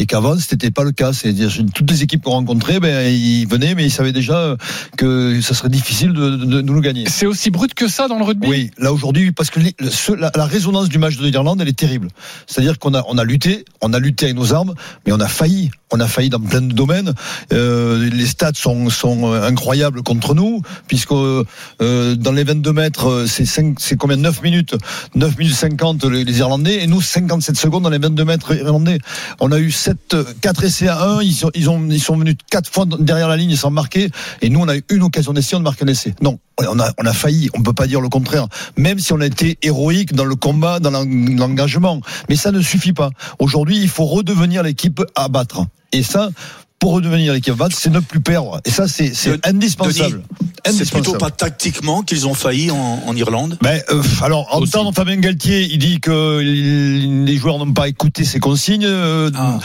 Et 0.00 0.06
qu'avant, 0.06 0.38
ce 0.38 0.54
n'était 0.54 0.70
pas 0.70 0.84
le 0.84 0.92
cas. 0.92 1.12
C'est-à-dire, 1.12 1.50
toutes 1.74 1.90
les 1.90 2.04
équipes 2.04 2.22
qu'on 2.22 2.30
rencontrait, 2.30 2.78
ben, 2.78 3.12
ils 3.12 3.46
venaient, 3.48 3.74
mais 3.74 3.84
ils 3.84 3.90
savaient 3.90 4.12
déjà 4.12 4.56
que 4.96 5.40
ça 5.40 5.54
serait 5.54 5.68
difficile 5.68 6.12
de, 6.12 6.30
de, 6.36 6.44
de 6.46 6.60
nous 6.62 6.80
gagner. 6.80 7.04
C'est 7.08 7.26
aussi 7.26 7.50
brut 7.50 7.74
que 7.74 7.88
ça 7.88 8.06
dans 8.06 8.16
le 8.18 8.24
rugby? 8.24 8.46
Oui, 8.48 8.70
là 8.78 8.92
aujourd'hui, 8.92 9.32
parce 9.32 9.50
que 9.50 9.58
les- 9.58 9.74
le- 9.80 9.90
ce- 9.90 10.12
la, 10.12 10.30
la 10.36 10.46
résonance 10.46 10.88
du 10.88 10.98
match 10.98 11.16
de 11.16 11.26
l'Irlande, 11.26 11.60
elle 11.60 11.68
est 11.68 11.76
terrible. 11.76 12.08
C'est-à-dire 12.46 12.78
qu'on 12.78 12.94
a, 12.94 13.04
on 13.08 13.18
a 13.18 13.24
lutté, 13.24 13.64
on 13.80 13.92
a 13.92 13.98
lutté 13.98 14.26
avec 14.26 14.36
nos 14.36 14.54
armes, 14.54 14.74
mais 15.04 15.12
on 15.12 15.18
a 15.20 15.26
failli. 15.28 15.70
On 15.90 15.98
a 16.00 16.06
failli 16.06 16.28
dans 16.28 16.38
plein 16.38 16.60
de 16.60 16.72
domaines. 16.72 17.14
Euh, 17.52 18.08
les 18.10 18.26
stats 18.26 18.52
sont, 18.54 18.90
sont 18.90 19.32
euh, 19.32 19.42
incroyables 19.48 20.02
contre 20.02 20.34
nous, 20.34 20.62
puisque 20.86 21.12
euh, 21.12 22.14
dans 22.14 22.32
les 22.32 22.44
22 22.44 22.72
mètres, 22.72 23.08
euh, 23.08 23.26
c'est 23.26 23.96
combien? 23.96 24.16
9 24.16 24.42
minutes 24.42 24.76
9 25.14 25.38
minutes 25.38 25.54
50 25.54 26.04
les, 26.04 26.24
les 26.24 26.38
Irlandais, 26.38 26.82
et 26.82 26.86
nous 26.86 27.00
57 27.00 27.56
secondes 27.56 27.82
dans 27.82 27.90
les 27.90 27.98
22 27.98 28.24
mètres 28.24 28.54
irlandais. 28.54 28.98
On 29.40 29.50
a 29.50 29.58
eu 29.58 29.70
7, 29.88 30.16
4 30.42 30.64
essais 30.64 30.88
à 30.88 31.02
1, 31.02 31.22
ils 31.22 31.32
sont, 31.34 31.50
venus 32.18 32.34
4 32.50 32.70
fois 32.70 32.84
derrière 32.98 33.28
la 33.28 33.36
ligne 33.38 33.56
sans 33.56 33.70
marquer, 33.70 34.10
et 34.42 34.50
nous 34.50 34.60
on 34.60 34.68
a 34.68 34.76
eu 34.76 34.84
une 34.90 35.02
occasion 35.02 35.32
d'essai, 35.32 35.56
on 35.56 35.60
de 35.60 35.64
marquer 35.64 35.84
un 35.84 35.88
essai. 35.88 36.14
Non, 36.20 36.38
on 36.58 36.78
a, 36.78 36.92
on 36.98 37.06
a 37.06 37.12
failli, 37.14 37.48
on 37.54 37.62
peut 37.62 37.72
pas 37.72 37.86
dire 37.86 38.02
le 38.02 38.10
contraire, 38.10 38.48
même 38.76 38.98
si 38.98 39.14
on 39.14 39.20
a 39.20 39.26
été 39.26 39.56
héroïque 39.62 40.12
dans 40.12 40.26
le 40.26 40.34
combat, 40.34 40.78
dans 40.78 40.90
l'eng- 40.90 41.36
l'engagement. 41.38 42.02
Mais 42.28 42.36
ça 42.36 42.52
ne 42.52 42.60
suffit 42.60 42.92
pas. 42.92 43.10
Aujourd'hui, 43.38 43.78
il 43.78 43.88
faut 43.88 44.04
redevenir 44.04 44.62
l'équipe 44.62 45.02
à 45.14 45.28
battre. 45.28 45.64
Et 45.92 46.02
ça, 46.02 46.28
pour 46.78 46.92
redevenir 46.92 47.32
l'équipe 47.32 47.54
à 47.54 47.56
battre, 47.56 47.76
c'est 47.78 47.90
ne 47.90 48.00
plus 48.00 48.20
perdre. 48.20 48.60
Et 48.64 48.70
ça, 48.70 48.86
c'est 48.88 49.12
indispensable. 49.44 50.22
C'est 50.70 50.90
plutôt 50.90 51.14
pas 51.14 51.30
tactiquement 51.30 52.02
qu'ils 52.02 52.26
ont 52.26 52.34
failli 52.34 52.70
en, 52.70 53.02
en 53.06 53.16
Irlande? 53.16 53.58
Ben, 53.62 53.80
euh, 53.90 54.02
alors, 54.22 54.46
en 54.54 54.60
temps, 54.66 54.92
Fabien 54.92 55.16
Galtier, 55.16 55.62
il 55.70 55.78
dit 55.78 55.98
que 56.00 56.38
les 56.40 57.36
joueurs 57.36 57.58
n'ont 57.58 57.72
pas 57.72 57.88
écouté 57.88 58.24
ses 58.24 58.38
consignes. 58.38 58.84
euh, 58.86 59.30
Ah. 59.34 59.58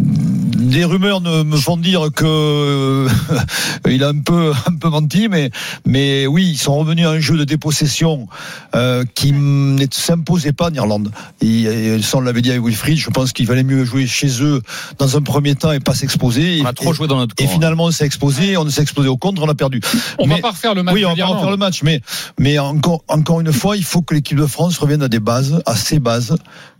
Des 0.00 0.84
rumeurs 0.84 1.20
ne 1.20 1.42
me 1.42 1.56
font 1.56 1.76
dire 1.76 2.08
que 2.14 2.24
euh, 2.24 3.08
il 3.88 4.04
a 4.04 4.08
un 4.08 4.18
peu 4.20 4.52
un 4.66 4.74
peu 4.76 4.88
menti, 4.90 5.28
mais 5.28 5.50
mais 5.86 6.26
oui, 6.26 6.46
ils 6.52 6.58
sont 6.58 6.76
revenus 6.78 7.06
à 7.06 7.10
un 7.10 7.20
jeu 7.20 7.36
de 7.36 7.44
dépossession 7.44 8.28
euh, 8.74 9.04
qui 9.14 9.32
ne 9.32 9.84
s'imposait 9.90 10.52
pas 10.52 10.66
en 10.68 10.74
Irlande. 10.74 11.10
Et, 11.40 11.62
et 11.62 12.02
ça, 12.02 12.18
on 12.18 12.20
l'avait 12.20 12.42
dit 12.42 12.50
avec 12.50 12.62
Wilfried. 12.62 12.98
Je 12.98 13.10
pense 13.10 13.32
qu'il 13.32 13.46
valait 13.46 13.62
mieux 13.64 13.84
jouer 13.84 14.06
chez 14.06 14.42
eux 14.42 14.60
dans 14.98 15.16
un 15.16 15.22
premier 15.22 15.54
temps 15.54 15.72
et 15.72 15.80
pas 15.80 15.94
s'exposer. 15.94 16.60
On 16.62 16.66
a 16.66 16.70
Et- 16.70 16.74
trop 16.74 16.92
joué 16.92 17.08
dans 17.08 17.16
notre 17.18 17.34
Et 17.38 17.46
camp. 17.46 17.50
finalement, 17.52 17.84
on 17.86 17.90
s'est 17.90 18.06
exposé, 18.06 18.56
on 18.56 18.68
s'est 18.68 18.82
exposé 18.82 19.08
au 19.08 19.16
contre, 19.16 19.42
on 19.42 19.48
a 19.48 19.54
perdu. 19.54 19.80
On 20.18 20.26
Mais- 20.26 20.36
va 20.36 20.40
pas 20.42 20.50
refaire 20.50 20.74
le 20.74 20.82
match 20.82 20.94
oui, 20.94 21.04
on 21.04 21.14
va 21.14 21.16
pas 21.16 21.26
refaire 21.26 21.50
le 21.50 21.56
match, 21.56 21.82
mais, 21.82 22.02
mais 22.38 22.58
encore, 22.58 23.02
encore 23.08 23.40
une 23.40 23.52
fois, 23.52 23.76
il 23.76 23.84
faut 23.84 24.02
que 24.02 24.14
l'équipe 24.14 24.38
de 24.38 24.46
France 24.46 24.78
revienne 24.78 25.02
à 25.02 25.08
des 25.08 25.20
bases, 25.20 25.62
à 25.66 25.74
ses 25.76 25.98
bases, 25.98 26.36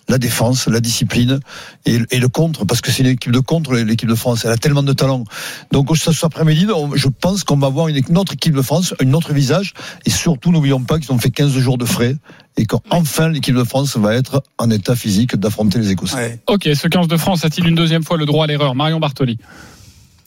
la 0.09 0.19
défense, 0.19 0.67
la 0.67 0.81
discipline 0.81 1.41
et, 1.87 1.99
et 2.11 2.19
le 2.19 2.29
contre, 2.29 2.65
parce 2.65 2.81
que 2.81 2.91
c'est 2.91 3.03
une 3.03 3.11
équipe 3.11 3.33
de 3.33 3.41
contre, 3.41 3.75
l'équipe 3.75 4.09
de 4.09 4.15
France. 4.15 4.45
Elle 4.45 4.53
a 4.53 4.57
tellement 4.57 4.83
de 4.83 4.93
talent. 4.93 5.25
Donc, 5.73 5.95
ce 5.97 6.13
cet 6.13 6.25
après-midi, 6.25 6.67
je 6.95 7.09
pense 7.09 7.45
qu'on 7.45 7.59
va 7.59 7.69
voir 7.69 7.89
une, 7.89 8.01
une 8.09 8.19
autre 8.19 8.35
équipe 8.35 8.55
de 8.55 8.63
France, 8.63 8.95
un 9.01 9.13
autre 9.13 9.33
visage, 9.33 9.75
et 10.07 10.11
surtout, 10.11 10.51
n'oublions 10.51 10.83
pas 10.83 10.99
qu'ils 10.99 11.13
ont 11.13 11.19
fait 11.19 11.31
15 11.31 11.59
jours 11.59 11.79
de 11.79 11.85
frais 11.85 12.17
et 12.57 12.67
qu'enfin, 12.67 13.29
l'équipe 13.29 13.55
de 13.55 13.65
France 13.65 13.97
va 13.97 14.15
être 14.15 14.43
en 14.59 14.71
état 14.71 14.97
physique 14.97 15.37
d'affronter 15.37 15.79
les 15.79 15.91
Écossais. 15.91 16.17
Ouais. 16.17 16.41
Ok, 16.49 16.69
ce 16.75 16.89
15 16.89 17.07
de 17.07 17.17
France 17.17 17.45
a-t-il 17.45 17.67
une 17.67 17.77
deuxième 17.77 18.03
fois 18.03 18.17
le 18.17 18.27
droit 18.27 18.45
à 18.45 18.47
l'erreur? 18.49 18.75
Marion 18.75 18.99
Bartoli. 18.99 19.39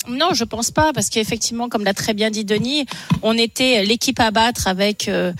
Non, 0.08 0.30
je 0.34 0.44
pense 0.44 0.72
pas, 0.72 0.94
parce 0.94 1.10
qu'effectivement, 1.10 1.70
comme 1.70 1.84
l'a 1.84 1.94
très 1.94 2.16
bien 2.16 2.32
dit 2.32 2.44
Denis, 2.44 2.88
on 3.22 3.38
était 3.38 3.86
l'équipe 3.86 4.20
à 4.20 4.32
battre 4.32 4.68
avec 4.68 5.08
euh, 5.08 5.32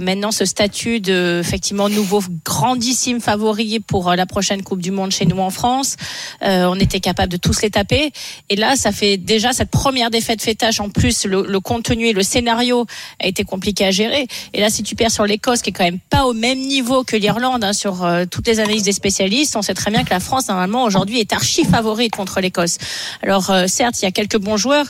maintenant 0.00 0.30
ce 0.30 0.46
statut 0.46 1.00
de 1.00 1.40
effectivement 1.44 1.90
nouveau 1.90 2.22
grandissime 2.42 3.20
favori 3.20 3.78
pour 3.80 4.08
euh, 4.08 4.16
la 4.16 4.24
prochaine 4.24 4.62
Coupe 4.62 4.80
du 4.80 4.90
Monde 4.90 5.10
chez 5.12 5.26
nous 5.26 5.38
en 5.38 5.50
France. 5.50 5.96
Euh, 6.42 6.64
on 6.64 6.76
était 6.76 7.00
capable 7.00 7.30
de 7.30 7.36
tous 7.36 7.60
les 7.60 7.68
taper. 7.68 8.10
Et 8.48 8.56
là, 8.56 8.74
ça 8.76 8.90
fait 8.90 9.18
déjà 9.18 9.52
cette 9.52 9.70
première 9.70 10.10
défaite 10.10 10.40
fait 10.40 10.54
tâche. 10.54 10.80
En 10.80 10.88
plus, 10.88 11.26
le, 11.26 11.44
le 11.46 11.60
contenu 11.60 12.06
et 12.06 12.12
le 12.14 12.22
scénario 12.22 12.86
a 13.20 13.26
été 13.26 13.44
compliqué 13.44 13.84
à 13.84 13.90
gérer. 13.90 14.26
Et 14.54 14.60
là, 14.60 14.70
si 14.70 14.82
tu 14.82 14.96
perds 14.96 15.10
sur 15.10 15.26
l'Écosse, 15.26 15.60
qui 15.60 15.70
est 15.70 15.72
quand 15.74 15.84
même 15.84 16.00
pas 16.08 16.24
au 16.24 16.32
même 16.32 16.58
niveau 16.58 17.04
que 17.04 17.16
l'Irlande 17.16 17.64
hein, 17.64 17.74
sur 17.74 18.02
euh, 18.02 18.24
toutes 18.24 18.46
les 18.46 18.60
analyses 18.60 18.84
des 18.84 18.92
spécialistes, 18.92 19.56
on 19.56 19.62
sait 19.62 19.74
très 19.74 19.90
bien 19.90 20.04
que 20.04 20.10
la 20.10 20.20
France 20.20 20.48
normalement 20.48 20.84
aujourd'hui 20.84 21.20
est 21.20 21.34
archi 21.34 21.64
favorite 21.64 22.12
contre 22.16 22.40
l'Écosse. 22.40 22.78
Alors 23.22 23.50
euh, 23.50 23.66
certes, 23.66 24.05
y 24.06 24.08
a 24.08 24.12
quelques 24.12 24.38
bons 24.38 24.56
joueurs, 24.56 24.86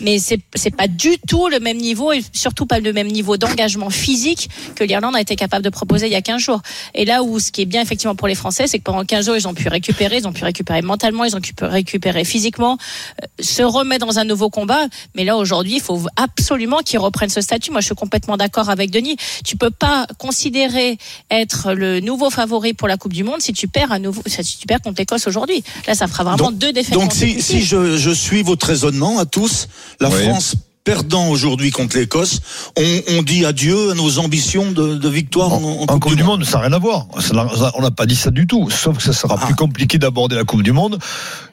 mais 0.00 0.18
c'est 0.18 0.40
c'est 0.54 0.74
pas 0.74 0.88
du 0.88 1.18
tout 1.28 1.48
le 1.48 1.60
même 1.60 1.78
niveau 1.78 2.12
et 2.12 2.22
surtout 2.32 2.66
pas 2.66 2.78
le 2.80 2.92
même 2.92 3.08
niveau 3.08 3.36
d'engagement 3.36 3.90
physique 3.90 4.48
que 4.76 4.84
l'Irlande 4.84 5.16
a 5.16 5.20
été 5.20 5.36
capable 5.36 5.64
de 5.64 5.70
proposer 5.70 6.06
il 6.06 6.12
y 6.12 6.16
a 6.16 6.22
15 6.22 6.40
jours. 6.40 6.60
Et 6.94 7.04
là 7.04 7.22
où 7.22 7.38
ce 7.38 7.50
qui 7.52 7.62
est 7.62 7.66
bien 7.66 7.82
effectivement 7.82 8.14
pour 8.14 8.28
les 8.28 8.34
Français, 8.34 8.66
c'est 8.66 8.78
que 8.78 8.84
pendant 8.84 9.04
15 9.04 9.26
jours, 9.26 9.36
ils 9.36 9.46
ont 9.48 9.54
pu 9.54 9.68
récupérer, 9.68 10.18
ils 10.18 10.26
ont 10.28 10.32
pu 10.32 10.44
récupérer 10.44 10.82
mentalement, 10.82 11.24
ils 11.24 11.36
ont 11.36 11.40
pu 11.40 11.52
récupérer 11.62 12.24
physiquement, 12.24 12.76
euh, 13.22 13.26
se 13.42 13.62
remettre 13.62 14.06
dans 14.06 14.18
un 14.18 14.24
nouveau 14.24 14.50
combat. 14.50 14.86
Mais 15.14 15.24
là 15.24 15.36
aujourd'hui, 15.36 15.76
il 15.76 15.80
faut 15.82 16.00
absolument 16.16 16.78
qu'ils 16.78 16.98
reprennent 16.98 17.30
ce 17.30 17.40
statut. 17.40 17.70
Moi, 17.70 17.80
je 17.80 17.86
suis 17.86 17.94
complètement 17.94 18.36
d'accord 18.36 18.70
avec 18.70 18.90
Denis. 18.90 19.16
Tu 19.44 19.56
peux 19.56 19.70
pas 19.70 20.06
considérer 20.18 20.98
être 21.30 21.72
le 21.72 22.00
nouveau 22.00 22.30
favori 22.30 22.72
pour 22.74 22.88
la 22.88 22.96
Coupe 22.96 23.12
du 23.12 23.24
Monde 23.24 23.40
si 23.40 23.52
tu 23.52 23.68
perds 23.68 23.92
à 23.92 23.98
nouveau, 23.98 24.22
si 24.26 24.42
tu 24.58 24.66
perds 24.66 24.80
contre 24.80 24.98
l'Écosse 25.00 25.26
aujourd'hui. 25.26 25.62
Là, 25.86 25.94
ça 25.94 26.06
fera 26.06 26.24
vraiment 26.24 26.50
Donc- 26.50 26.58
deux 26.58 26.72
défaites 26.72 26.94
Donc 26.94 27.12
si, 27.12 27.34
consécutives. 27.34 27.42
si 27.44 27.62
je, 27.62 27.96
je 27.96 28.10
suis 28.10 28.42
votre 28.50 28.66
raisonnement 28.66 29.18
à 29.18 29.24
tous, 29.26 29.68
la 30.00 30.08
Oui. 30.10 30.22
France 30.24 30.54
perdant 30.82 31.28
aujourd'hui 31.28 31.70
contre 31.70 31.96
l'Écosse, 31.98 32.40
on, 32.76 33.00
on 33.18 33.22
dit 33.22 33.44
adieu 33.44 33.90
à 33.90 33.94
nos 33.94 34.18
ambitions 34.18 34.72
de, 34.72 34.94
de 34.94 35.08
victoire 35.08 35.52
en, 35.52 35.82
en 35.82 35.92
En 35.94 35.98
Coupe 36.00 36.16
du 36.16 36.24
Monde, 36.24 36.42
ça 36.44 36.52
n'a 36.58 36.64
rien 36.64 36.72
à 36.72 36.78
voir. 36.78 37.06
Ça- 37.20 37.72
On 37.76 37.82
n'a 37.82 37.90
pas 37.90 38.06
dit 38.06 38.16
ça 38.16 38.30
du 38.30 38.46
tout. 38.46 38.68
Sauf 38.70 38.96
que 38.96 39.02
ça 39.02 39.12
sera 39.12 39.36
Ah. 39.40 39.44
plus 39.46 39.54
compliqué 39.54 39.98
d'aborder 39.98 40.36
la 40.36 40.44
Coupe 40.44 40.62
du 40.62 40.72
Monde 40.72 40.98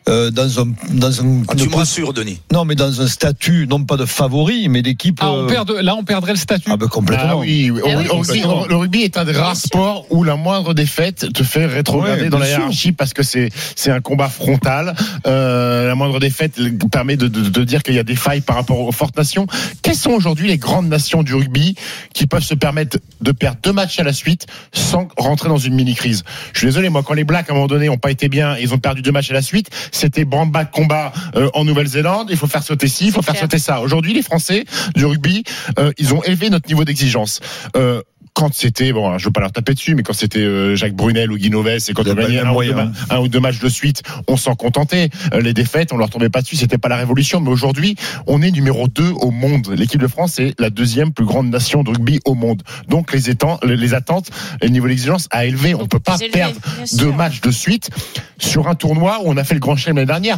euh, 0.07 0.31
dans 0.31 0.59
un 0.61 0.67
dans 0.89 1.21
un 1.21 1.41
Ah, 1.47 1.55
tu 1.55 1.69
me 1.69 1.75
rassures, 1.75 2.13
Denis. 2.13 2.39
non 2.51 2.65
mais 2.65 2.75
dans 2.75 3.01
un 3.01 3.07
statut 3.07 3.67
non 3.69 3.83
pas 3.83 3.97
de 3.97 4.05
favori 4.05 4.69
mais 4.69 4.81
d'équipe. 4.81 5.19
Ah, 5.21 5.31
on 5.31 5.43
euh, 5.43 5.47
perd 5.47 5.67
de- 5.67 5.75
là, 5.75 5.95
on 5.95 6.03
perdrait 6.03 6.31
le 6.33 6.37
statut. 6.37 6.69
ah 6.71 6.77
ben 6.77 6.87
complètement. 6.87 7.25
Ah 7.29 7.37
oui, 7.37 7.69
oui. 7.71 7.81
Ah 7.85 8.03
complètement. 8.07 8.65
le 8.67 8.75
rugby 8.75 9.01
est 9.03 9.17
un 9.17 9.25
des 9.25 9.33
rares 9.33 9.55
sports 9.57 10.05
où 10.09 10.23
la 10.23 10.35
moindre 10.35 10.73
défaite 10.73 11.31
te 11.33 11.43
fait 11.43 11.65
rétrograder 11.65 12.23
Ouais, 12.23 12.29
dans 12.29 12.39
la 12.39 12.47
hiérarchie 12.47 12.91
parce 12.91 13.13
que 13.13 13.23
c'est 13.23 13.49
c'est 13.75 13.91
un 13.91 14.01
combat 14.01 14.29
frontal. 14.29 14.95
Euh, 15.25 15.87
la 15.87 15.95
moindre 15.95 16.19
défaite 16.19 16.59
permet 16.91 17.17
de, 17.17 17.27
de, 17.27 17.41
de 17.49 17.63
dire 17.63 17.83
qu'il 17.83 17.95
y 17.95 17.99
a 17.99 18.03
des 18.03 18.15
failles 18.15 18.41
par 18.41 18.55
rapport 18.55 18.79
aux 18.79 18.91
fortes 18.91 19.17
nations. 19.17 19.47
Quelles 19.81 19.95
sont 19.95 20.11
aujourd'hui 20.11 20.47
les 20.47 20.57
grandes 20.57 20.87
nations 20.87 21.23
du 21.23 21.33
rugby 21.33 21.75
qui 22.13 22.27
peuvent 22.27 22.43
se 22.43 22.53
permettre 22.55 22.97
de 23.21 23.31
perdre 23.31 23.59
deux 23.63 23.73
matchs 23.73 23.99
à 23.99 24.03
la 24.03 24.13
suite 24.13 24.47
sans 24.73 25.07
rentrer 25.17 25.49
dans 25.49 25.57
une 25.57 25.73
mini 25.75 25.95
crise 25.95 26.23
Je 26.53 26.59
suis 26.59 26.67
désolé, 26.67 26.89
moi 26.89 27.03
quand 27.03 27.13
les 27.13 27.23
Blacks 27.23 27.49
à 27.49 27.51
un 27.51 27.55
moment 27.55 27.67
donné 27.67 27.89
ont 27.89 27.97
pas 27.97 28.11
été 28.11 28.29
bien, 28.29 28.57
ils 28.57 28.73
ont 28.73 28.77
perdu 28.79 29.01
deux 29.01 29.11
matchs 29.11 29.31
à 29.31 29.33
la 29.33 29.41
suite, 29.41 29.69
c'était 29.97 30.25
de 30.63 30.69
combat 30.69 31.11
euh, 31.35 31.49
en 31.53 31.65
Nouvelle-Zélande. 31.65 32.27
Il 32.29 32.37
faut 32.37 32.47
faire 32.47 32.63
sauter 32.63 32.87
ci, 32.87 33.07
il 33.07 33.11
faut 33.11 33.21
faire 33.21 33.33
clair. 33.33 33.43
sauter 33.43 33.59
ça. 33.59 33.81
Aujourd'hui, 33.81 34.13
les 34.13 34.21
Français 34.21 34.65
du 34.95 35.05
rugby, 35.05 35.43
euh, 35.79 35.91
ils 35.97 36.13
ont 36.13 36.23
élevé 36.23 36.49
notre 36.49 36.67
niveau 36.67 36.85
d'exigence. 36.85 37.39
Euh, 37.75 38.01
quand 38.37 38.53
c'était 38.53 38.93
bon, 38.93 39.07
alors, 39.07 39.17
je 39.17 39.25
veux 39.25 39.31
pas 39.31 39.39
leur 39.39 39.51
taper 39.51 39.73
dessus, 39.73 39.95
mais 39.95 40.03
quand 40.03 40.13
c'était 40.13 40.37
euh, 40.37 40.75
Jacques 40.75 40.93
Brunel 40.93 41.31
ou 41.31 41.37
Guy 41.37 41.49
Novès 41.49 41.89
et 41.89 41.93
quand 41.95 42.03
Il 42.03 42.09
y 42.09 42.11
on 42.11 42.15
gagnait 42.15 42.37
un, 42.37 42.91
un 43.09 43.19
ou 43.19 43.27
deux 43.27 43.39
matchs 43.39 43.57
de 43.57 43.67
suite, 43.67 44.03
on 44.27 44.37
s'en 44.37 44.53
contentait. 44.53 45.09
Euh, 45.33 45.41
les 45.41 45.55
défaites, 45.55 45.91
on 45.91 45.97
leur 45.97 46.11
tombait 46.11 46.29
pas 46.29 46.43
dessus, 46.43 46.55
c'était 46.55 46.77
pas 46.77 46.87
la 46.87 46.97
révolution. 46.97 47.41
Mais 47.41 47.49
aujourd'hui, 47.49 47.95
on 48.27 48.43
est 48.43 48.51
numéro 48.51 48.87
2 48.87 49.09
au 49.09 49.31
monde. 49.31 49.73
L'équipe 49.75 49.99
de 49.99 50.05
France 50.05 50.37
est 50.37 50.53
la 50.59 50.69
deuxième 50.69 51.13
plus 51.13 51.25
grande 51.25 51.49
nation 51.49 51.81
de 51.81 51.89
rugby 51.89 52.19
au 52.25 52.35
monde. 52.35 52.61
Donc 52.87 53.11
les, 53.11 53.21
les 53.63 53.93
attentes, 53.95 54.29
le 54.61 54.67
niveau 54.67 54.87
d'exigence 54.87 55.27
a 55.31 55.47
élevé. 55.47 55.73
On 55.73 55.87
peut 55.87 55.97
pas 55.97 56.17
élevé, 56.17 56.29
perdre 56.29 56.59
deux 56.93 57.11
matchs 57.11 57.41
de 57.41 57.49
suite 57.49 57.89
sur 58.37 58.67
un 58.67 58.75
tournoi 58.75 59.17
où 59.23 59.31
on 59.31 59.37
a 59.37 59.43
fait 59.43 59.55
le 59.55 59.59
grand 59.59 59.75
chelem 59.75 59.95
l'année 59.95 60.05
dernière. 60.05 60.37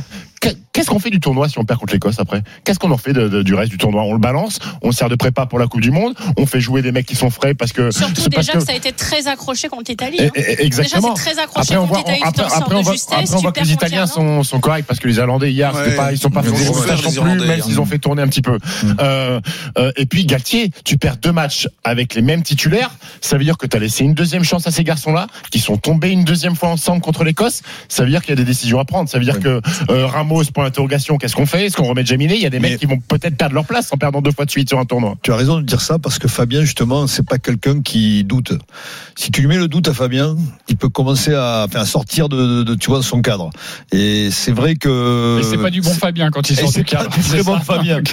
Qu'est- 0.79 0.85
Qu'est-ce 0.85 0.89
qu'on 0.89 0.99
fait 0.99 1.09
du 1.09 1.19
tournoi 1.19 1.49
si 1.49 1.57
on 1.59 1.65
perd 1.65 1.79
contre 1.79 1.93
l'Écosse 1.93 2.19
après? 2.19 2.41
Qu'est-ce 2.63 2.79
qu'on 2.79 2.91
en 2.91 2.97
fait 2.97 3.13
de- 3.13 3.27
de- 3.27 3.43
du 3.43 3.53
reste 3.53 3.69
du 3.71 3.77
tournoi? 3.77 4.03
On 4.03 4.13
le 4.13 4.19
balance, 4.19 4.59
on 4.81 4.91
sert 4.91 5.09
de 5.09 5.15
prépa 5.15 5.45
pour 5.45 5.59
la 5.59 5.67
Coupe 5.67 5.81
du 5.81 5.91
Monde, 5.91 6.13
on 6.37 6.45
fait 6.45 6.61
jouer 6.61 6.81
des 6.81 6.91
mecs 6.91 7.05
qui 7.05 7.15
sont 7.15 7.29
frais 7.29 7.53
parce 7.53 7.73
que 7.73 7.91
Surtout 7.91 8.13
parce 8.33 8.45
déjà 8.47 8.53
que- 8.53 8.57
que 8.59 8.63
ça 8.65 8.71
a 8.71 8.75
été 8.75 8.91
très 8.93 9.27
accroché 9.27 9.67
contre 9.67 9.89
l'Italie. 9.91 10.17
Eh, 10.19 10.25
hein. 10.27 10.29
eh, 10.35 10.65
Exactement. 10.65 11.13
Déjà, 11.13 11.23
c'est 11.23 11.31
très 11.33 11.41
accroché 11.41 11.73
Après, 11.73 11.77
on 11.77 11.81
contre 11.87 11.89
voit, 12.05 12.13
l'Italie. 12.13 12.21
après, 12.23 12.75
on 12.75 12.81
voit, 12.81 12.91
justesse, 12.93 13.11
après, 13.11 13.33
on 13.33 13.37
tu 13.37 13.41
voit 13.43 13.51
que 13.51 13.59
les 13.61 13.71
Italiens 13.73 14.07
sont, 14.07 14.43
sont 14.43 14.59
corrects 14.59 14.85
parce 14.85 14.99
que 14.99 15.07
les 15.07 15.17
Irlandais 15.17 15.51
hier, 15.51 15.73
Ouais. 15.75 15.95
pas, 15.95 16.11
ils 16.11 16.17
sont 16.17 16.29
pas 16.29 16.41
Ils 16.41 16.45
fait 16.45 16.51
ont 16.51 16.57
des 16.57 16.63
souffert, 16.65 16.81
remontages 16.97 17.05
les 17.05 17.15
non 17.21 17.37
plus, 17.37 17.47
même 17.47 17.61
s'ils 17.61 17.79
ont 17.81 17.85
fait 17.85 17.99
tourner 17.99 18.21
un 18.21 18.27
petit 18.27 18.41
peu. 18.41 18.57
Euh, 18.99 19.39
euh, 19.77 19.91
et 19.97 20.05
puis 20.05 20.25
Galtier, 20.25 20.71
tu 20.85 20.97
perds 20.97 21.17
deux 21.17 21.31
matchs 21.31 21.67
avec 21.83 22.13
les 22.15 22.21
mêmes 22.21 22.43
titulaires, 22.43 22.91
ça 23.21 23.37
veut 23.37 23.43
dire 23.43 23.57
que 23.57 23.67
tu 23.67 23.75
as 23.75 23.79
laissé 23.79 24.03
une 24.03 24.13
deuxième 24.13 24.43
chance 24.43 24.65
à 24.67 24.71
ces 24.71 24.83
garçons-là, 24.83 25.27
qui 25.51 25.59
sont 25.59 25.77
tombés 25.77 26.09
une 26.09 26.23
deuxième 26.23 26.55
fois 26.55 26.69
ensemble 26.69 27.01
contre 27.01 27.23
l'Écosse. 27.23 27.61
Ça 27.87 28.03
veut 28.03 28.09
dire 28.09 28.21
qu'il 28.21 28.29
y 28.31 28.33
a 28.33 28.35
des 28.37 28.45
décisions 28.45 28.79
à 28.79 28.85
prendre. 28.85 29.09
Ça 29.09 29.17
veut 29.19 29.25
dire 29.25 29.39
que 29.39 29.61
euh, 29.89 30.05
Ramos, 30.07 30.43
d'interrogation, 30.69 31.17
qu'est-ce 31.17 31.35
qu'on 31.35 31.45
fait? 31.45 31.65
Est-ce 31.65 31.75
qu'on 31.75 31.83
remet 31.87 32.05
Jaminet 32.05 32.35
Il 32.35 32.41
y 32.41 32.45
a 32.45 32.49
des 32.49 32.59
Mais- 32.59 32.71
mecs 32.71 32.79
qui 32.79 32.85
vont 32.85 32.99
peut-être 32.99 33.35
perdre 33.35 33.55
leur 33.55 33.65
place 33.65 33.91
en 33.91 33.97
perdant 33.97 34.21
deux 34.21 34.31
fois 34.31 34.45
de 34.45 34.51
suite 34.51 34.69
sur 34.69 34.79
un 34.79 34.85
tournoi. 34.85 35.15
Tu 35.21 35.31
as 35.31 35.35
raison 35.35 35.57
de 35.57 35.63
dire 35.63 35.81
ça 35.81 35.99
parce 35.99 36.19
que 36.19 36.27
Fabien, 36.27 36.61
justement, 36.61 37.07
c'est 37.07 37.25
pas 37.27 37.37
quelqu'un 37.37 37.81
qui 37.81 38.23
doute. 38.23 38.53
Si 39.15 39.31
tu 39.31 39.41
lui 39.41 39.47
mets 39.47 39.57
le 39.57 39.67
doute 39.67 39.87
à 39.87 39.93
Fabien, 39.93 40.35
il 40.67 40.77
peut 40.77 40.89
commencer 40.89 41.33
à, 41.33 41.65
enfin, 41.67 41.81
à 41.81 41.85
sortir 41.85 42.29
de, 42.29 42.37
de- 42.59 42.63
de, 42.63 42.75
tu 42.75 42.89
vois, 42.89 42.99
de 42.99 43.03
son 43.03 43.21
cadre. 43.21 43.49
Et 43.91 44.29
c'est 44.31 44.51
vrai 44.51 44.75
que. 44.75 45.39
Et 45.39 45.43
c'est 45.43 45.57
pas 45.57 45.69
du 45.69 45.81
bon 45.81 45.93
Fabien 45.93 46.29
quand 46.31 46.49
il 46.49 46.55
sort 46.55 46.69
c'est 46.71 46.79
du 46.79 46.85
cadre. 46.85 47.09
du 47.09 47.19
très 47.19 47.37
C'est 47.39 47.43
bon 47.43 47.57
ça. 47.57 47.61
Fabien. 47.63 48.01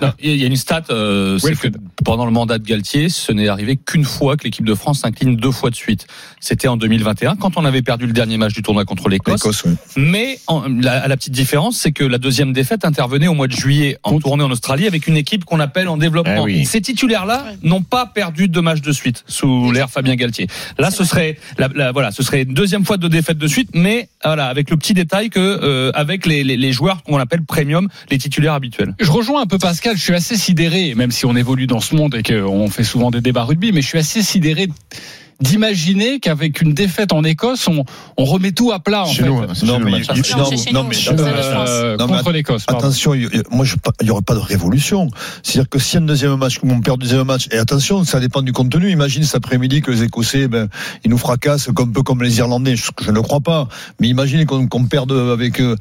Non, 0.00 0.12
Il 0.20 0.36
y 0.36 0.42
a 0.44 0.46
une 0.46 0.56
stat, 0.56 0.82
euh, 0.90 1.38
c'est 1.38 1.54
que 1.54 1.68
pendant 2.04 2.24
le 2.24 2.32
mandat 2.32 2.58
de 2.58 2.64
Galtier, 2.64 3.08
ce 3.08 3.30
n'est 3.32 3.48
arrivé 3.48 3.76
qu'une 3.76 4.04
fois 4.04 4.36
que 4.36 4.44
l'équipe 4.44 4.64
de 4.64 4.74
France 4.74 5.00
s'incline 5.00 5.36
deux 5.36 5.50
fois 5.52 5.70
de 5.70 5.74
suite. 5.76 6.06
C'était 6.40 6.68
en 6.68 6.76
2021, 6.76 7.36
quand 7.36 7.56
on 7.56 7.64
avait 7.64 7.82
perdu 7.82 8.06
le 8.06 8.12
dernier 8.12 8.36
match 8.38 8.52
du 8.54 8.62
tournoi 8.62 8.84
contre 8.84 9.08
l'Écosse. 9.08 9.64
Mais 9.96 10.38
en- 10.46 10.64
la, 10.68 11.06
la 11.06 11.16
petite 11.16 11.32
différence, 11.32 11.76
c'est 11.82 11.92
que 11.92 12.04
la 12.04 12.18
deuxième 12.18 12.52
défaite 12.52 12.84
intervenait 12.84 13.26
au 13.26 13.34
mois 13.34 13.48
de 13.48 13.52
juillet 13.52 13.98
en 14.04 14.18
tournée 14.20 14.44
en 14.44 14.50
Australie 14.50 14.86
avec 14.86 15.08
une 15.08 15.16
équipe 15.16 15.44
qu'on 15.44 15.58
appelle 15.58 15.88
en 15.88 15.96
développement. 15.96 16.46
Eh 16.46 16.60
oui. 16.60 16.64
Ces 16.64 16.80
titulaires-là 16.80 17.44
n'ont 17.62 17.82
pas 17.82 18.06
perdu 18.06 18.46
deux 18.48 18.60
matchs 18.62 18.80
de 18.82 18.92
suite 18.92 19.24
sous 19.26 19.72
l'ère 19.72 19.90
Fabien 19.90 20.14
Galtier. 20.14 20.46
Là, 20.78 20.90
ce 20.92 21.02
serait, 21.04 21.38
la, 21.58 21.68
la- 21.74 21.90
voilà, 21.92 22.12
ce 22.12 22.22
serait 22.22 22.42
une 22.42 22.54
deuxième 22.54 22.84
fois 22.84 22.98
de 22.98 23.08
défaite 23.08 23.38
de 23.38 23.46
suite, 23.48 23.70
mais 23.74 24.08
voilà, 24.24 24.46
avec 24.46 24.70
le 24.70 24.76
petit 24.76 24.94
détail 24.94 25.28
que 25.30 25.40
euh, 25.40 25.90
avec 25.94 26.24
les, 26.26 26.44
les, 26.44 26.56
les 26.56 26.72
joueurs 26.72 27.02
qu'on 27.02 27.18
appelle 27.18 27.42
premium, 27.42 27.88
les 28.10 28.18
titulaires 28.18 28.54
habituels. 28.54 28.94
Je 29.00 29.10
rejoins 29.10 29.42
un 29.42 29.46
peu 29.46 29.58
Pascal, 29.58 29.96
je 29.96 30.02
suis 30.02 30.14
assez 30.14 30.36
sidéré, 30.36 30.94
même 30.94 31.10
si 31.10 31.26
on 31.26 31.34
évolue 31.34 31.66
dans 31.66 31.80
ce 31.80 31.96
monde 31.96 32.14
et 32.14 32.22
qu'on 32.22 32.68
fait 32.70 32.84
souvent 32.84 33.10
des 33.10 33.20
débats 33.20 33.44
rugby, 33.44 33.72
mais 33.72 33.82
je 33.82 33.88
suis 33.88 33.98
assez 33.98 34.22
sidéré 34.22 34.68
d'imaginer 35.42 36.20
qu'avec 36.20 36.60
une 36.62 36.72
défaite 36.74 37.12
en 37.12 37.22
Écosse, 37.24 37.68
on, 37.68 37.84
on 38.16 38.24
remet 38.24 38.52
tout 38.52 38.72
à 38.72 38.78
plat 38.78 39.02
en 39.04 39.06
Chez 39.06 39.22
fait. 39.22 39.28
nous, 39.28 39.42
c'est 39.54 39.66
Non, 39.66 39.78
mais 39.80 39.90
Non, 40.72 40.84
mais-. 40.84 40.96
Euh, 41.68 41.96
Non, 41.98 42.06
contre 42.08 42.32
l'Écosse. 42.32 42.64
Attention, 42.68 43.12
moi, 43.50 43.64
je- 43.64 43.74
il 44.00 44.04
n'y 44.04 44.10
aurait 44.10 44.22
pas 44.22 44.34
de 44.34 44.38
révolution. 44.40 45.08
C'est-à-dire 45.42 45.68
que 45.68 45.78
si 45.78 45.96
un 45.96 46.02
deuxième 46.02 46.36
match, 46.36 46.58
on 46.62 46.80
perd 46.80 47.00
le 47.00 47.06
deuxième 47.08 47.26
match, 47.26 47.48
et 47.50 47.58
attention, 47.58 48.04
ça 48.04 48.20
dépend 48.20 48.42
du 48.42 48.52
contenu. 48.52 48.90
Imagine 48.90 49.24
cet 49.24 49.36
après-midi 49.36 49.82
que 49.82 49.90
les 49.90 50.02
Écossais, 50.04 50.48
ben, 50.48 50.68
ils 51.04 51.10
nous 51.10 51.18
fracassent 51.18 51.68
comme, 51.74 51.90
un 51.90 51.92
peu 51.92 52.02
comme 52.02 52.22
les 52.22 52.38
Irlandais. 52.38 52.76
Je, 52.76 52.90
je 53.00 53.10
ne 53.10 53.16
le 53.16 53.22
crois 53.22 53.40
pas. 53.40 53.68
Mais 54.00 54.08
imagine 54.08 54.44
qu'on 54.46 54.66
qu'on 54.68 54.84
perde 54.84 55.12
avec 55.12 55.60
euh, 55.60 55.76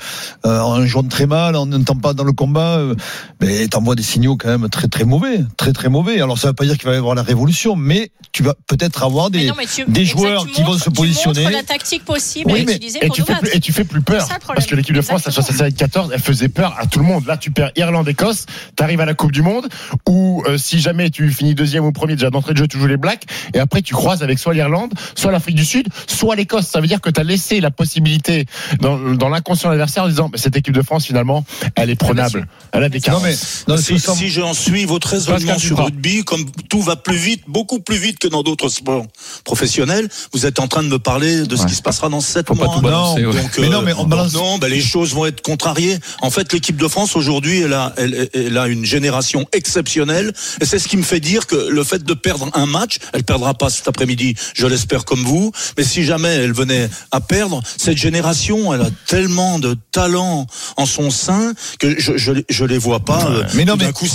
euh, 0.46 0.60
en 0.60 0.86
jouant 0.86 1.04
très 1.04 1.28
mal, 1.28 1.56
en 1.56 1.66
n'étant 1.68 1.96
pas 1.96 2.14
dans 2.14 2.24
le 2.24 2.34
combat. 2.34 2.78
Euh, 2.80 2.96
ben, 3.40 3.68
t'envoies 3.70 3.96
des 3.96 4.04
signaux 4.04 4.36
quand 4.38 4.50
même 4.50 4.70
très 4.70 4.88
très 4.88 5.04
mauvais, 5.06 5.40
très 5.58 5.72
très 5.74 5.90
mauvais. 5.90 6.20
Alors 6.22 6.38
ça 6.38 6.48
ne 6.48 6.52
veut 6.52 6.56
pas 6.56 6.66
dire 6.66 6.78
qu'il 6.78 6.88
va 6.88 6.96
y 6.96 6.98
avoir 6.98 7.16
la 7.16 7.24
révolution, 7.24 7.76
mais 7.76 8.12
tu 8.32 8.44
vas 8.44 8.56
peut-être 8.68 9.04
avoir 9.04 9.30
des 9.30 9.51
non, 9.52 9.56
mais 9.58 9.66
tu- 9.66 9.86
des 9.92 10.06
joueurs 10.06 10.46
tu 10.46 10.52
qui 10.54 10.64
vont 10.64 10.78
se 10.78 10.90
positionner. 10.90 11.46
Tu 11.46 11.52
la 11.52 11.64
tactique 11.64 12.04
possible 12.06 12.52
Oui, 12.52 12.62
à 12.62 12.64
mais- 12.66 12.76
utiliser 12.76 13.00
Et 13.02 13.08
pour 13.08 13.16
tu, 13.16 13.24
fais 13.24 13.36
plus, 13.36 13.50
et 13.54 13.60
tu 13.60 13.72
fais 13.74 13.84
plus 13.84 14.02
peur. 14.02 14.22
C'est 14.22 14.28
ça, 14.30 14.34
le 14.36 14.40
problème. 14.40 14.56
Parce 14.56 14.68
que 14.68 14.76
l'équipe 14.76 14.96
de 14.96 15.02
France, 15.02 15.24
la 15.26 15.30
Exactement. 15.30 15.58
67 15.58 15.78
14, 15.78 16.12
elle 16.14 16.20
faisait 16.20 16.50
peur 16.50 16.76
à 16.80 16.86
tout 16.88 17.00
le 17.00 17.06
monde. 17.06 17.26
Là, 17.28 17.38
tu 17.38 17.52
perds 17.52 17.72
Irlande-Écosse, 17.76 18.46
t'arrives 18.76 19.00
à 19.02 19.06
la 19.06 19.14
Coupe 19.14 19.32
du 19.32 19.42
Monde, 19.42 19.68
où 20.10 20.44
euh, 20.48 20.58
si 20.58 20.80
jamais 20.80 21.10
tu 21.10 21.30
finis 21.32 21.56
deuxième 21.56 21.86
ou 21.86 21.92
premier 21.92 22.16
déjà 22.16 22.30
d'entrée 22.30 22.54
de 22.54 22.58
jeu, 22.58 22.68
tu 22.68 22.80
joues 22.80 22.88
les 22.88 22.98
Blacks, 22.98 23.24
et 23.54 23.60
après 23.60 23.82
tu 23.82 23.94
croises 23.94 24.24
avec 24.24 24.40
soit 24.40 24.54
l'Irlande, 24.54 24.94
soit 25.16 25.32
l'Afrique 25.32 25.56
du 25.56 25.66
Sud, 25.66 25.88
soit 26.08 26.36
l'Écosse. 26.36 26.68
Ça 26.68 26.82
veut 26.82 26.88
dire 26.88 27.02
que 27.02 27.10
tu 27.10 27.20
as 27.20 27.24
laissé 27.24 27.60
la 27.62 27.72
possibilité 27.72 28.46
dans, 28.80 28.98
dans 29.16 29.30
l'inconscient 29.30 29.70
de 29.70 29.74
l'adversaire 29.74 30.04
en 30.04 30.08
disant, 30.08 30.30
mais 30.32 30.38
cette 30.38 30.56
équipe 30.56 30.74
de 30.74 30.82
France, 30.82 31.06
finalement, 31.06 31.44
elle 31.76 31.90
est 31.90 31.96
prenable. 31.96 32.48
Elle 32.72 32.84
a 32.84 32.90
des 32.90 33.00
Non 33.00 33.04
carences. 33.20 33.24
mais 33.68 33.74
non, 33.74 33.78
si, 33.78 34.00
c'est- 34.00 34.12
si 34.14 34.30
j'en 34.30 34.54
suis 34.54 34.86
votre 34.86 35.08
raisonnement 35.10 35.58
sur 35.60 35.84
rugby, 35.84 36.24
comme 36.24 36.46
tout 36.70 36.82
va 36.82 36.96
plus 36.96 37.16
vite, 37.18 37.44
beaucoup 37.48 37.80
plus 37.80 37.98
vite 37.98 38.20
que 38.20 38.28
dans 38.28 38.44
d'autres 38.44 38.70
sports 38.70 39.06
professionnels, 39.44 40.08
vous 40.34 40.46
êtes 40.46 40.60
en 40.60 40.68
train 40.68 40.84
de 40.84 40.88
me 40.88 41.00
parler 41.00 41.44
de 41.44 41.56
ce 41.56 41.62
Ouais. 41.64 41.68
qui 41.70 41.76
se 41.76 41.82
passera 41.82 42.10
dans 42.10 42.22
sept 42.22 42.48
Faut 42.48 42.56
pas 42.56 42.66
mois. 42.66 42.76
tout 42.76 42.82
balancer, 42.82 43.26
ouais. 43.26 43.34
Donc, 43.34 43.58
Mais 43.60 43.70
non, 43.70 43.82
mais 43.82 43.94
on 43.94 44.06
balance- 44.06 44.34
non, 44.34 44.58
ben, 44.58 44.68
les 44.70 44.82
choses 44.82 45.14
vont 45.14 45.26
être 45.26 45.42
contrariées. 45.42 45.98
En 46.22 46.30
fait, 46.30 46.52
l'équipe 46.54 46.78
de 46.78 46.88
France 46.88 47.16
aujourd'hui, 47.16 47.62
elle 47.62 47.74
a, 47.74 47.94
elle, 47.98 48.30
elle 48.34 48.58
a 48.58 48.68
une 48.68 48.86
génération 48.86 49.46
exceptionnelle, 49.54 50.34
et 50.62 50.66
c'est 50.66 50.80
ce 50.80 50.88
qui 50.88 50.98
me 50.98 51.04
fait 51.04 51.20
dire 51.20 51.48
que 51.48 51.56
le 51.56 51.84
fait 51.84 52.04
de 52.04 52.14
perdre 52.14 52.50
un 52.54 52.66
match, 52.66 52.98
elle 53.14 53.24
perdra 53.24 53.54
pas 53.54 53.70
cet 53.70 53.88
après-midi, 53.88 54.36
je 54.54 54.68
l'espère 54.68 55.06
comme 55.06 55.24
vous, 55.24 55.52
mais 55.78 55.84
si 55.84 56.04
jamais 56.04 56.30
elle 56.30 56.54
venait 56.54 56.90
à 57.12 57.20
perdre, 57.22 57.62
cette 57.78 57.98
génération, 57.98 58.74
elle 58.74 58.82
a 58.82 58.90
tellement 59.08 59.60
de 59.60 59.76
talent 59.92 60.48
en 60.78 60.86
son 60.86 61.10
sein 61.12 61.54
que 61.80 62.00
je, 62.00 62.18
je, 62.18 62.32
je 62.50 62.66
les 62.66 62.78
vois 62.78 63.00
pas. 63.00 63.26
euh, 63.30 63.44
Mais 63.56 63.66
non, 63.66 63.76
mais- 63.78 63.92
coup 63.92 64.08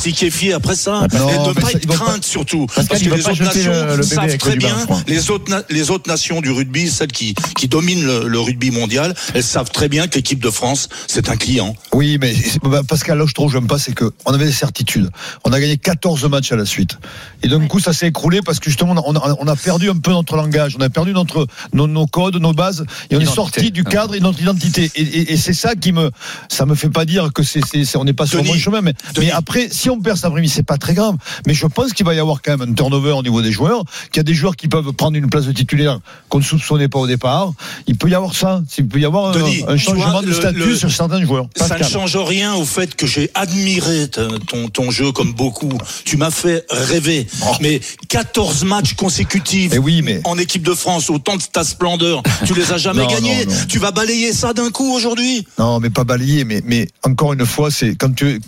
après 0.54 0.76
ça, 0.76 1.06
Non, 1.12 1.28
et 1.28 1.54
de 1.54 1.61
pas 1.61 1.70
être 1.73 1.87
pas- 1.87 1.94
crainte 1.94 2.25
surtout, 2.25 2.66
Pascal, 2.66 2.87
parce 2.88 3.02
que 3.02 3.08
les 3.14 3.26
autres 3.26 3.42
nations 3.42 3.96
le- 3.96 4.02
savent 4.02 4.37
très 4.38 4.56
bien. 4.56 4.76
Les 5.07 5.31
autres 5.31 5.65
les 5.71 5.91
autres 5.91 6.09
nations 6.11 6.41
du 6.41 6.51
rugby, 6.51 6.89
celles 6.91 7.13
qui 7.13 7.35
qui 7.57 7.69
dominent 7.69 8.05
le, 8.07 8.29
le 8.29 8.41
rugby 8.41 8.71
mondial, 8.71 9.15
elles 9.35 9.43
savent 9.43 9.71
très 9.71 9.89
bien 9.89 10.07
que 10.09 10.17
l'équipe 10.17 10.41
de 10.43 10.51
France, 10.51 10.89
c'est 11.07 11.29
un 11.29 11.37
client. 11.37 11.75
Oui, 11.93 12.19
mais 12.21 12.35
bah, 12.63 12.83
Pascal, 12.87 13.19
là 13.19 13.25
où 13.25 13.29
je 13.29 13.35
trouve 13.35 13.53
j'aime 13.53 13.67
pas, 13.67 13.79
c'est 13.79 13.95
que 13.95 14.13
on 14.25 14.33
avait 14.33 14.47
des 14.47 14.53
certitudes. 14.53 15.11
On 15.45 15.53
a 15.53 15.61
gagné 15.61 15.77
14 15.77 16.25
matchs 16.29 16.53
à 16.53 16.57
la 16.57 16.65
suite. 16.67 16.99
Et 17.43 17.49
d'un 17.49 17.67
coup, 17.67 17.81
ça 17.81 17.93
s'est 17.93 18.09
écroulé 18.09 18.41
parce 18.43 18.59
que 18.61 18.71
justement, 18.71 18.95
on 19.07 19.15
a, 19.17 19.37
on 19.39 19.47
a 19.47 19.57
perdu 19.57 19.91
un 19.91 19.97
peu 19.97 20.11
notre 20.11 20.37
langage, 20.37 20.77
on 20.79 20.83
a 20.83 20.89
perdu 20.91 21.13
notre, 21.13 21.47
nos, 21.73 21.87
nos 21.87 22.07
codes, 22.07 22.37
nos 22.37 22.53
bases, 22.53 22.85
et 23.11 23.17
on 23.17 23.21
est 23.21 23.25
sorti 23.35 23.71
du 23.71 23.85
cadre 23.85 24.15
et 24.15 24.21
notre 24.21 24.41
identité. 24.41 24.91
Et, 24.95 25.03
et- 25.03 25.33
et 25.33 25.37
c'est 25.37 25.53
ça 25.55 25.75
qui 25.75 25.93
me, 25.93 26.11
ça 26.49 26.67
me 26.67 26.75
fait 26.75 26.91
pas 26.91 27.05
dire 27.05 27.33
que 27.33 27.43
c'est, 27.43 27.61
c'est, 27.71 27.85
c'est- 27.85 27.97
on 27.99 28.05
n'est 28.05 28.13
pas 28.13 28.27
sur 28.27 28.39
le 28.39 28.45
bon 28.45 28.59
chemin. 28.61 28.81
Mais 28.83 29.31
après, 29.31 29.69
si 29.71 29.91
on 29.91 30.01
perd 30.01 30.17
cet 30.17 30.27
après-midi, 30.27 30.53
c'est 30.53 30.63
pas 30.67 30.79
très 30.79 30.95
grave. 30.95 31.17
Mais 31.47 31.55
je 31.55 31.67
pense 31.67 31.93
qu'il 31.93 32.05
va 32.07 32.15
y 32.15 32.19
avoir 32.19 32.43
quand 32.43 32.57
même 32.57 32.71
un 32.71 32.75
turnover 32.75 33.13
au 33.13 33.23
niveau 33.23 33.43
des 33.43 33.53
joueurs, 33.53 33.83
qu'il 34.11 34.19
y 34.19 34.21
a 34.21 34.25
des 34.25 34.35
joueurs 34.35 34.57
qui 34.57 34.69
peuvent 34.69 34.93
prendre 34.97 35.17
une 35.17 35.29
place 35.29 35.47
de 35.47 35.53
titulaire 35.53 36.00
qu'on 36.29 36.38
ne 36.38 36.45
soupçonnait 36.45 36.88
pas 36.88 36.99
au 36.99 37.07
départ. 37.07 37.53
Il 37.87 37.97
peut 37.97 38.09
y 38.09 38.15
avoir 38.15 38.35
ça. 38.35 38.62
Il 38.79 38.88
peut 38.88 38.99
y 38.99 39.05
avoir 39.05 39.26
un, 39.26 39.33
Denis, 39.33 39.62
un 39.69 39.76
changement 39.76 40.11
vois, 40.11 40.23
de 40.23 40.26
le- 40.29 40.33
statut 40.35 40.59
le- 40.59 40.76
sur 40.76 40.91
certains 40.91 41.25
joueurs. 41.25 41.47
Ça 41.57 41.79
ne 41.79 41.85
change 41.85 42.17
rien 42.17 42.55
au 42.55 42.65
fait 42.65 42.95
que 42.97 43.07
j'ai 43.07 43.31
admiré 43.35 44.09
ton, 44.09 44.69
ton 44.69 44.91
jeu 44.91 45.12
comme 45.12 45.33
beaucoup. 45.33 45.73
Tu 46.05 46.17
m'as 46.17 46.31
fait 46.31 46.65
rêver. 46.71 47.26
Mais 47.61 47.81
14 48.09 48.65
matchs 48.65 48.95
consécutifs 48.95 49.73
Mais 49.73 49.79
oui, 49.79 50.03
mais- 50.03 50.21
en 50.25 50.38
équipe 50.38 50.62
de 50.62 50.75
France, 50.75 51.11
autant 51.11 51.37
de 51.37 51.43
ta 51.43 51.65
splendeur, 51.65 52.23
tu 52.45 52.55
les 52.55 52.73
as 52.73 52.79
jamais 52.79 53.03
Non, 53.07 53.09
gagnés. 53.09 53.45
non, 53.47 53.53
non. 53.53 53.59
Tu 53.69 53.79
vas 53.79 53.91
balayer 53.93 54.33
ça 54.33 54.53
d'un 54.53 54.71
coup 54.71 54.93
aujourd'hui. 54.95 55.47
Non, 55.59 55.81
mais 55.81 55.91
pas 55.91 56.05
balayer, 56.05 56.45
mais, 56.45 56.62
mais 56.65 56.88
encore 57.05 57.33
une 57.33 57.45
fois, 57.47 57.71
c'est 57.71 57.95
quand 57.97 58.15
tu, 58.15 58.41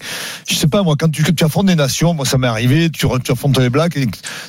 je 0.48 0.54
sais 0.54 0.66
pas 0.68 0.82
moi, 0.82 0.96
quand 0.98 1.10
tu, 1.10 1.22
tu 1.34 1.44
affrontes 1.44 1.66
des 1.66 1.74
nations, 1.74 2.14
moi 2.14 2.24
ça 2.24 2.38
m'est 2.38 2.46
arrivé, 2.48 2.90
tu, 2.90 3.06
tu 3.24 3.32
affrontes 3.32 3.58
les 3.58 3.70
Blacks 3.70 3.96
et 3.96 4.06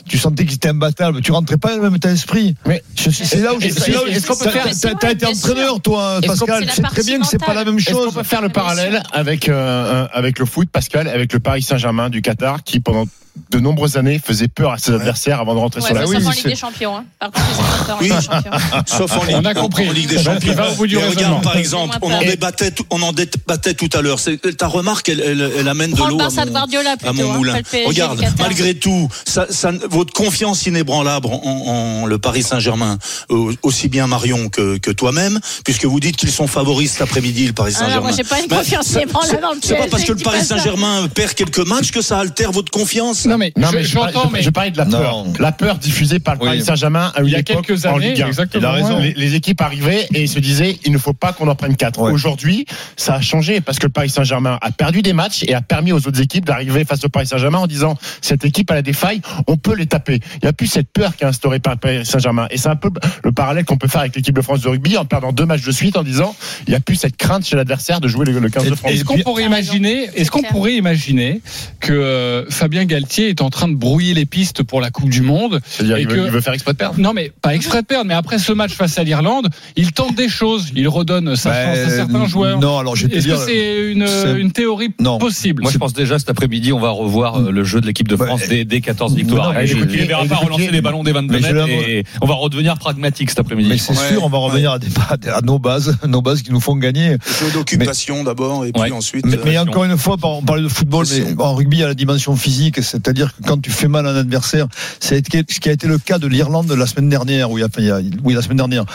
tu 0.08 0.18
sentais 0.18 0.46
qu'ils 0.46 0.56
étaient 0.56 0.70
imbattables, 0.70 1.22
tu 1.22 1.32
rentrais 1.32 1.58
pas 1.58 1.74
d'esprit. 1.98 2.56
Mais 2.68 2.84
Je- 2.96 3.10
c'est 3.10 3.42
là 3.42 3.54
où, 3.56 3.60
est-ce- 3.60 3.80
c'est 3.82 3.92
là 3.92 4.04
où- 4.04 4.08
est-ce 4.08 4.28
qu'on 4.28 4.36
peut 4.38 4.46
t'as- 4.46 4.52
faire- 4.52 4.66
t'as- 4.80 4.96
t'as 4.96 5.12
été 5.12 5.26
entraîneur, 5.26 5.82
toi, 5.82 6.20
Pascal, 6.26 6.66
tu 6.68 6.76
sais 6.76 6.82
très 6.84 7.04
bien 7.04 7.20
que 7.20 7.26
c'est 7.28 7.44
pas 7.44 7.54
la 7.54 7.66
même 7.66 7.80
chose. 7.80 8.14
peut 8.14 8.24
faire 8.24 8.42
le 8.42 8.50
parallèle 8.50 9.02
avec 9.12 9.50
euh, 9.50 10.08
avec 10.14 10.40
le 10.40 10.46
foot, 10.46 10.70
Pascal, 10.72 11.08
avec 11.08 11.34
le 11.34 11.40
Paris 11.40 11.62
Saint-Germain 11.64 12.10
du 12.10 12.22
Qatar, 12.22 12.64
qui 12.64 12.80
pendant 12.80 13.06
de 13.52 13.60
nombreuses 13.60 13.98
années, 13.98 14.20
faisait 14.24 14.48
peur 14.48 14.72
à 14.74 14.78
ses 14.78 14.92
adversaires 14.94 15.40
avant 15.40 15.54
de 15.56 15.60
rentrer 15.60 15.82
Ouais, 15.82 15.88
sur 15.88 15.96
la 15.96 16.02
sauf 16.06 16.10
oui, 16.16 16.26
en 16.26 16.30
Ligue 16.32 16.46
des 16.46 16.56
Champions. 16.56 16.98
Hein. 16.98 17.06
Par 17.20 17.32
contre, 17.32 17.78
pas 17.78 17.86
peur 17.86 17.98
en 17.98 18.02
Ligue 18.02 18.14
des 18.16 18.22
Champions. 18.22 18.52
Sauf 18.86 19.12
en 19.18 19.22
On 19.22 19.38
Ligue, 19.38 19.48
a 19.48 19.54
compris. 19.54 19.90
en 19.90 19.92
Ligue 19.92 20.10
des 20.10 20.18
Champions. 20.24 20.52
il 20.52 20.54
va 20.54 20.72
au 20.72 20.76
bout 20.76 20.88
du 20.88 20.96
Et 20.96 20.98
raisonnement. 21.00 21.20
regarde, 21.38 21.44
par 21.44 21.58
exemple, 21.58 21.98
on 22.02 22.12
en 22.12 22.20
débattait, 22.20 22.72
tout- 22.72 22.86
on 22.90 23.02
en 23.02 23.12
débattait 23.14 23.74
tout 23.74 23.90
à 23.94 24.02
l'heure. 24.02 24.20
Ta 24.58 24.68
remarque, 24.68 25.10
elle, 25.10 25.20
elle, 25.22 25.52
elle 25.58 25.68
amène 25.68 25.92
de 25.92 25.96
Prends 25.96 26.06
le 26.08 26.12
l'eau 26.12 26.22
à 26.22 26.30
de 26.30 27.08
à 27.08 27.14
mon 27.14 27.32
hein, 27.32 27.38
moulin. 27.38 27.54
PSG 27.64 27.86
Regarde, 27.88 28.24
malgré 28.40 28.74
tout, 28.76 29.08
ça, 29.26 29.46
ça, 29.50 29.72
votre 29.90 30.14
confiance 30.14 30.66
inébranlable 30.66 31.28
en, 31.28 31.42
en- 31.44 32.02
en 32.02 32.06
le 32.06 32.18
Paris 32.18 32.44
Saint-Germain, 32.44 32.98
euh, 33.32 33.54
aussi 33.64 33.88
bien 33.90 34.08
Marion 34.08 34.50
que, 34.50 34.78
que 34.78 34.92
toi-même, 34.92 35.40
puisque 35.64 35.86
vous 35.86 36.00
dites 36.00 36.16
qu'ils 36.18 36.32
sont 36.32 36.48
favoris 36.48 36.92
cet 36.94 37.02
après-midi, 37.02 37.48
le 37.48 37.54
Paris 37.54 37.74
Ah 37.76 37.80
non, 37.82 37.86
Saint-Germain. 37.88 38.08
moi, 38.08 38.18
j'ai 38.18 38.24
pas 38.24 38.40
une 38.40 38.48
Mais 38.50 38.58
confiance 38.58 38.92
inébranlable 38.92 39.42
dans 39.42 39.52
le 39.54 39.60
C'est 39.64 39.76
pas 39.76 39.88
parce 39.88 40.04
que 40.04 40.12
le 40.14 40.18
Paris. 40.20 40.44
Saint-Germain 40.46 41.08
perd 41.14 41.34
quelques 41.34 41.60
matchs 41.60 41.92
que 41.92 42.02
ça 42.02 42.20
altère 42.20 42.52
votre 42.52 42.72
confiance? 42.72 43.26
Non 43.30 43.38
mais, 43.38 43.54
Non, 43.58 43.70
je- 43.72 43.76
mais 43.78 43.84
je, 43.84 43.94
parlais- 43.96 44.14
j'entends, 44.14 44.30
je- 44.30 44.34
mais 44.34 44.42
je 44.42 44.50
parlais 44.50 44.72
de 44.72 44.78
la 44.78 44.86
peur. 44.86 45.24
Non. 45.26 45.34
La 45.40 45.52
peur 45.52 45.78
diffusée 45.78 46.20
par 46.20 46.36
le 46.36 46.42
Oui. 46.42 46.48
Paris 46.48 46.62
Saint-Germain 46.64 47.12
à 47.16 47.22
une 47.22 47.28
Il 47.28 47.32
y 47.32 47.36
a 47.36 47.40
époque 47.40 47.66
quelques 47.68 47.86
en 47.86 47.96
années, 47.96 48.10
Ligue 48.14 48.22
1. 48.24 48.28
exactement, 48.28 48.62
Il 48.62 48.66
a 48.66 48.72
raison. 48.72 48.98
ouais. 49.00 49.14
Les, 49.16 49.28
les 49.30 49.36
équipes 49.36 49.62
arrivaient 49.62 50.08
et 50.14 50.28
se 50.28 50.40
disaient 50.40 50.78
il 50.86 50.92
ne 50.92 50.98
faut 50.98 51.14
pas 51.14 51.32
qu'on 51.34 51.48
en 51.48 51.56
prenne 51.56 51.76
quatre. 51.76 52.00
Ouais. 52.02 52.12
Aujourd'hui, 52.12 52.66
ça 52.98 53.16
a 53.16 53.22
changé 53.22 53.62
parce 53.62 53.80
que 53.80 53.86
le 53.88 53.92
Paris 53.92 54.10
Saint-Germain 54.10 54.58
a 54.62 54.72
perdu 54.72 55.02
des 55.02 55.14
matchs 55.14 55.44
et 55.48 55.54
a 55.54 55.62
permis 55.62 55.92
aux 55.92 55.98
autres 56.08 56.20
équipes 56.22 56.46
d'arriver 56.46 56.86
face 56.86 57.04
au 57.06 57.10
Paris 57.10 57.28
Saint-Germain 57.28 57.60
en 57.60 57.68
disant 57.68 57.98
cette 58.22 58.44
équipe 58.46 58.72
elle 58.72 58.78
a 58.78 58.82
des 58.82 58.94
failles, 58.94 59.22
on 59.48 59.58
peut 59.58 59.76
les 59.76 59.86
taper. 59.86 60.20
Il 60.36 60.40
n'y 60.44 60.50
a 60.50 60.54
plus 60.54 60.68
cette 60.68 60.92
peur 60.92 61.16
qui 61.16 61.24
est 61.24 61.28
instaurée 61.28 61.60
par 61.60 61.74
le 61.74 61.80
Paris 61.80 62.06
Saint-Germain. 62.06 62.48
Et 62.52 62.58
c'est 62.58 62.70
un 62.70 62.76
peu 62.76 62.90
le 63.24 63.32
parallèle 63.32 63.66
qu'on 63.66 63.78
peut 63.78 63.88
faire 63.88 64.02
avec 64.02 64.16
l'équipe 64.16 64.36
de 64.36 64.42
France 64.42 64.62
de 64.62 64.70
rugby 64.70 64.98
en 64.98 65.06
perdant 65.06 65.32
deux 65.32 65.46
matchs 65.46 65.64
de 65.64 65.72
suite 65.72 65.98
en 65.98 66.04
disant 66.04 66.36
il 66.68 66.72
n'y 66.72 66.76
a 66.76 66.80
plus 66.80 66.96
cette 66.96 67.18
crainte 67.18 67.46
chez 67.46 67.56
l'adversaire 67.56 68.00
de 68.02 68.08
jouer 68.08 68.26
le, 68.26 68.40
le 68.40 68.50
15 68.50 68.70
de 68.70 68.76
France. 68.76 68.92
Est-ce 68.92 69.04
qu'on 69.04 69.20
pourrait 69.20 69.44
imaginer, 69.46 70.10
est-ce 70.16 70.32
qu'on 70.32 70.42
pourrait 70.44 70.76
imaginer 70.76 71.42
que 71.80 71.94
euh, 71.94 72.46
Fabien 72.50 72.86
Galtier 72.86 73.09
est 73.18 73.42
en 73.42 73.50
train 73.50 73.68
de 73.68 73.76
brouiller 73.76 74.14
les 74.14 74.26
pistes 74.26 74.64
pour 74.64 74.82
la 74.82 74.92
Coupe 74.92 75.10
du 75.10 75.22
Monde 75.22 75.60
C'est-à-dire 75.68 75.98
et 75.98 76.02
il, 76.02 76.08
veut, 76.08 76.30
il 76.34 76.42
faire 76.42 76.54
exprès 76.54 76.74
de 76.74 76.78
perdre. 76.78 77.00
Non, 77.00 77.14
mais 77.14 77.32
pas 77.42 77.56
exprès 77.56 77.82
de 77.82 77.88
perdre. 77.88 78.06
Mais 78.06 78.14
après 78.14 78.40
ce 78.40 78.52
match 78.54 78.74
face 78.74 78.98
à 78.98 79.04
l'Irlande, 79.04 79.48
il 79.76 79.92
tente 79.92 80.16
des 80.16 80.30
choses. 80.30 80.72
Il 80.76 80.88
redonne 80.88 81.36
sa 81.36 81.50
Ben, 81.52 81.76
chance 81.76 81.88
à 81.92 81.96
certains 81.96 82.26
joueurs. 82.28 82.60
Non, 82.60 82.78
alors 82.80 82.96
je 82.96 83.08
Est-ce 83.08 83.16
que 83.16 83.22
dire. 83.22 83.38
c'est 83.40 83.92
une, 83.92 84.08
c'est- 84.08 84.40
une 84.40 84.52
théorie 84.52 84.90
Non. 85.00 85.18
possible 85.18 85.64
Moi, 85.64 85.72
je 85.72 85.78
pense 85.78 85.94
déjà 85.94 86.20
cet 86.20 86.30
après-midi, 86.30 86.72
on 86.74 86.80
va 86.80 86.90
revoir 86.92 87.38
euh, 87.40 87.52
le 87.52 87.64
jeu 87.64 87.82
de 87.82 87.86
l'équipe 87.88 88.08
de. 88.08 88.16
France 88.16 88.42
dès, 88.50 88.66
dès 88.66 88.82
14 88.82 89.16
victoires. 89.16 89.54
Non, 89.54 89.60
écoutez, 89.60 90.02
ne 90.02 90.06
verra 90.08 90.26
pas 90.26 90.36
relancer 90.36 90.70
les 90.72 90.82
ballons 90.82 91.04
des 91.04 91.12
22 91.14 91.34
mais 91.34 91.42
je 91.42 91.54
mètres 91.54 91.68
et 91.70 92.04
on 92.22 92.26
va 92.28 92.34
redevenir 92.36 92.78
pragmatique 92.78 93.30
cet 93.30 93.40
après-midi. 93.40 93.70
Mais 93.70 93.78
c'est 93.78 93.94
Ouais, 93.94 94.10
sûr, 94.14 94.24
on 94.24 94.30
va 94.30 94.38
ouais. 94.40 94.46
revenir 94.46 94.72
à, 94.74 94.80
des, 94.80 94.88
à 95.30 95.42
nos 95.42 95.58
bases, 95.58 95.98
nos 96.08 96.22
bases 96.22 96.42
qui 96.42 96.52
nous 96.52 96.60
font 96.60 96.76
gagner. 96.76 97.12
Jeu 97.40 97.52
d'occupation 97.54 98.24
d'abord 98.24 98.66
et 98.66 98.72
puis 98.74 98.92
ensuite. 98.92 99.26
Mais, 99.26 99.38
euh, 99.58 99.62
encore 99.62 99.86
une 99.86 99.98
fois, 99.98 100.18
on 100.22 100.42
parlait 100.42 100.64
de 100.64 100.68
football, 100.68 101.06
mais 101.12 101.42
en 101.42 101.56
rugby, 101.56 101.78
il 101.78 101.80
y 101.80 101.84
a 101.84 101.88
la 101.88 101.94
dimension 101.94 102.36
physique, 102.36 102.82
c'est-à-dire 103.04 103.34
que 103.36 103.44
quand 103.48 103.62
tu 103.62 103.72
fais 103.72 103.88
mal 103.88 104.06
à 104.08 104.12
un 104.12 104.16
adversaire, 104.16 104.68
c'est 105.00 105.24
ce 105.26 105.60
qui 105.60 105.70
a 105.70 105.72
été 105.72 105.88
le 105.88 105.98
cas 105.98 106.20
de 106.20 106.28
l'Irlande 106.28 106.72
la 106.72 106.86
semaine 106.88 107.10
dernière, 107.10 107.50
ou 107.52 107.58
il 107.58 107.62
y 107.62 107.64
a, 107.64 107.68
enfin, 107.68 107.82
il 107.82 107.88
y 107.88 107.92
a- 107.92 108.00
oui, 108.24 108.34
la 108.34 108.42
semaine 108.42 108.58
dernière, 108.58 108.86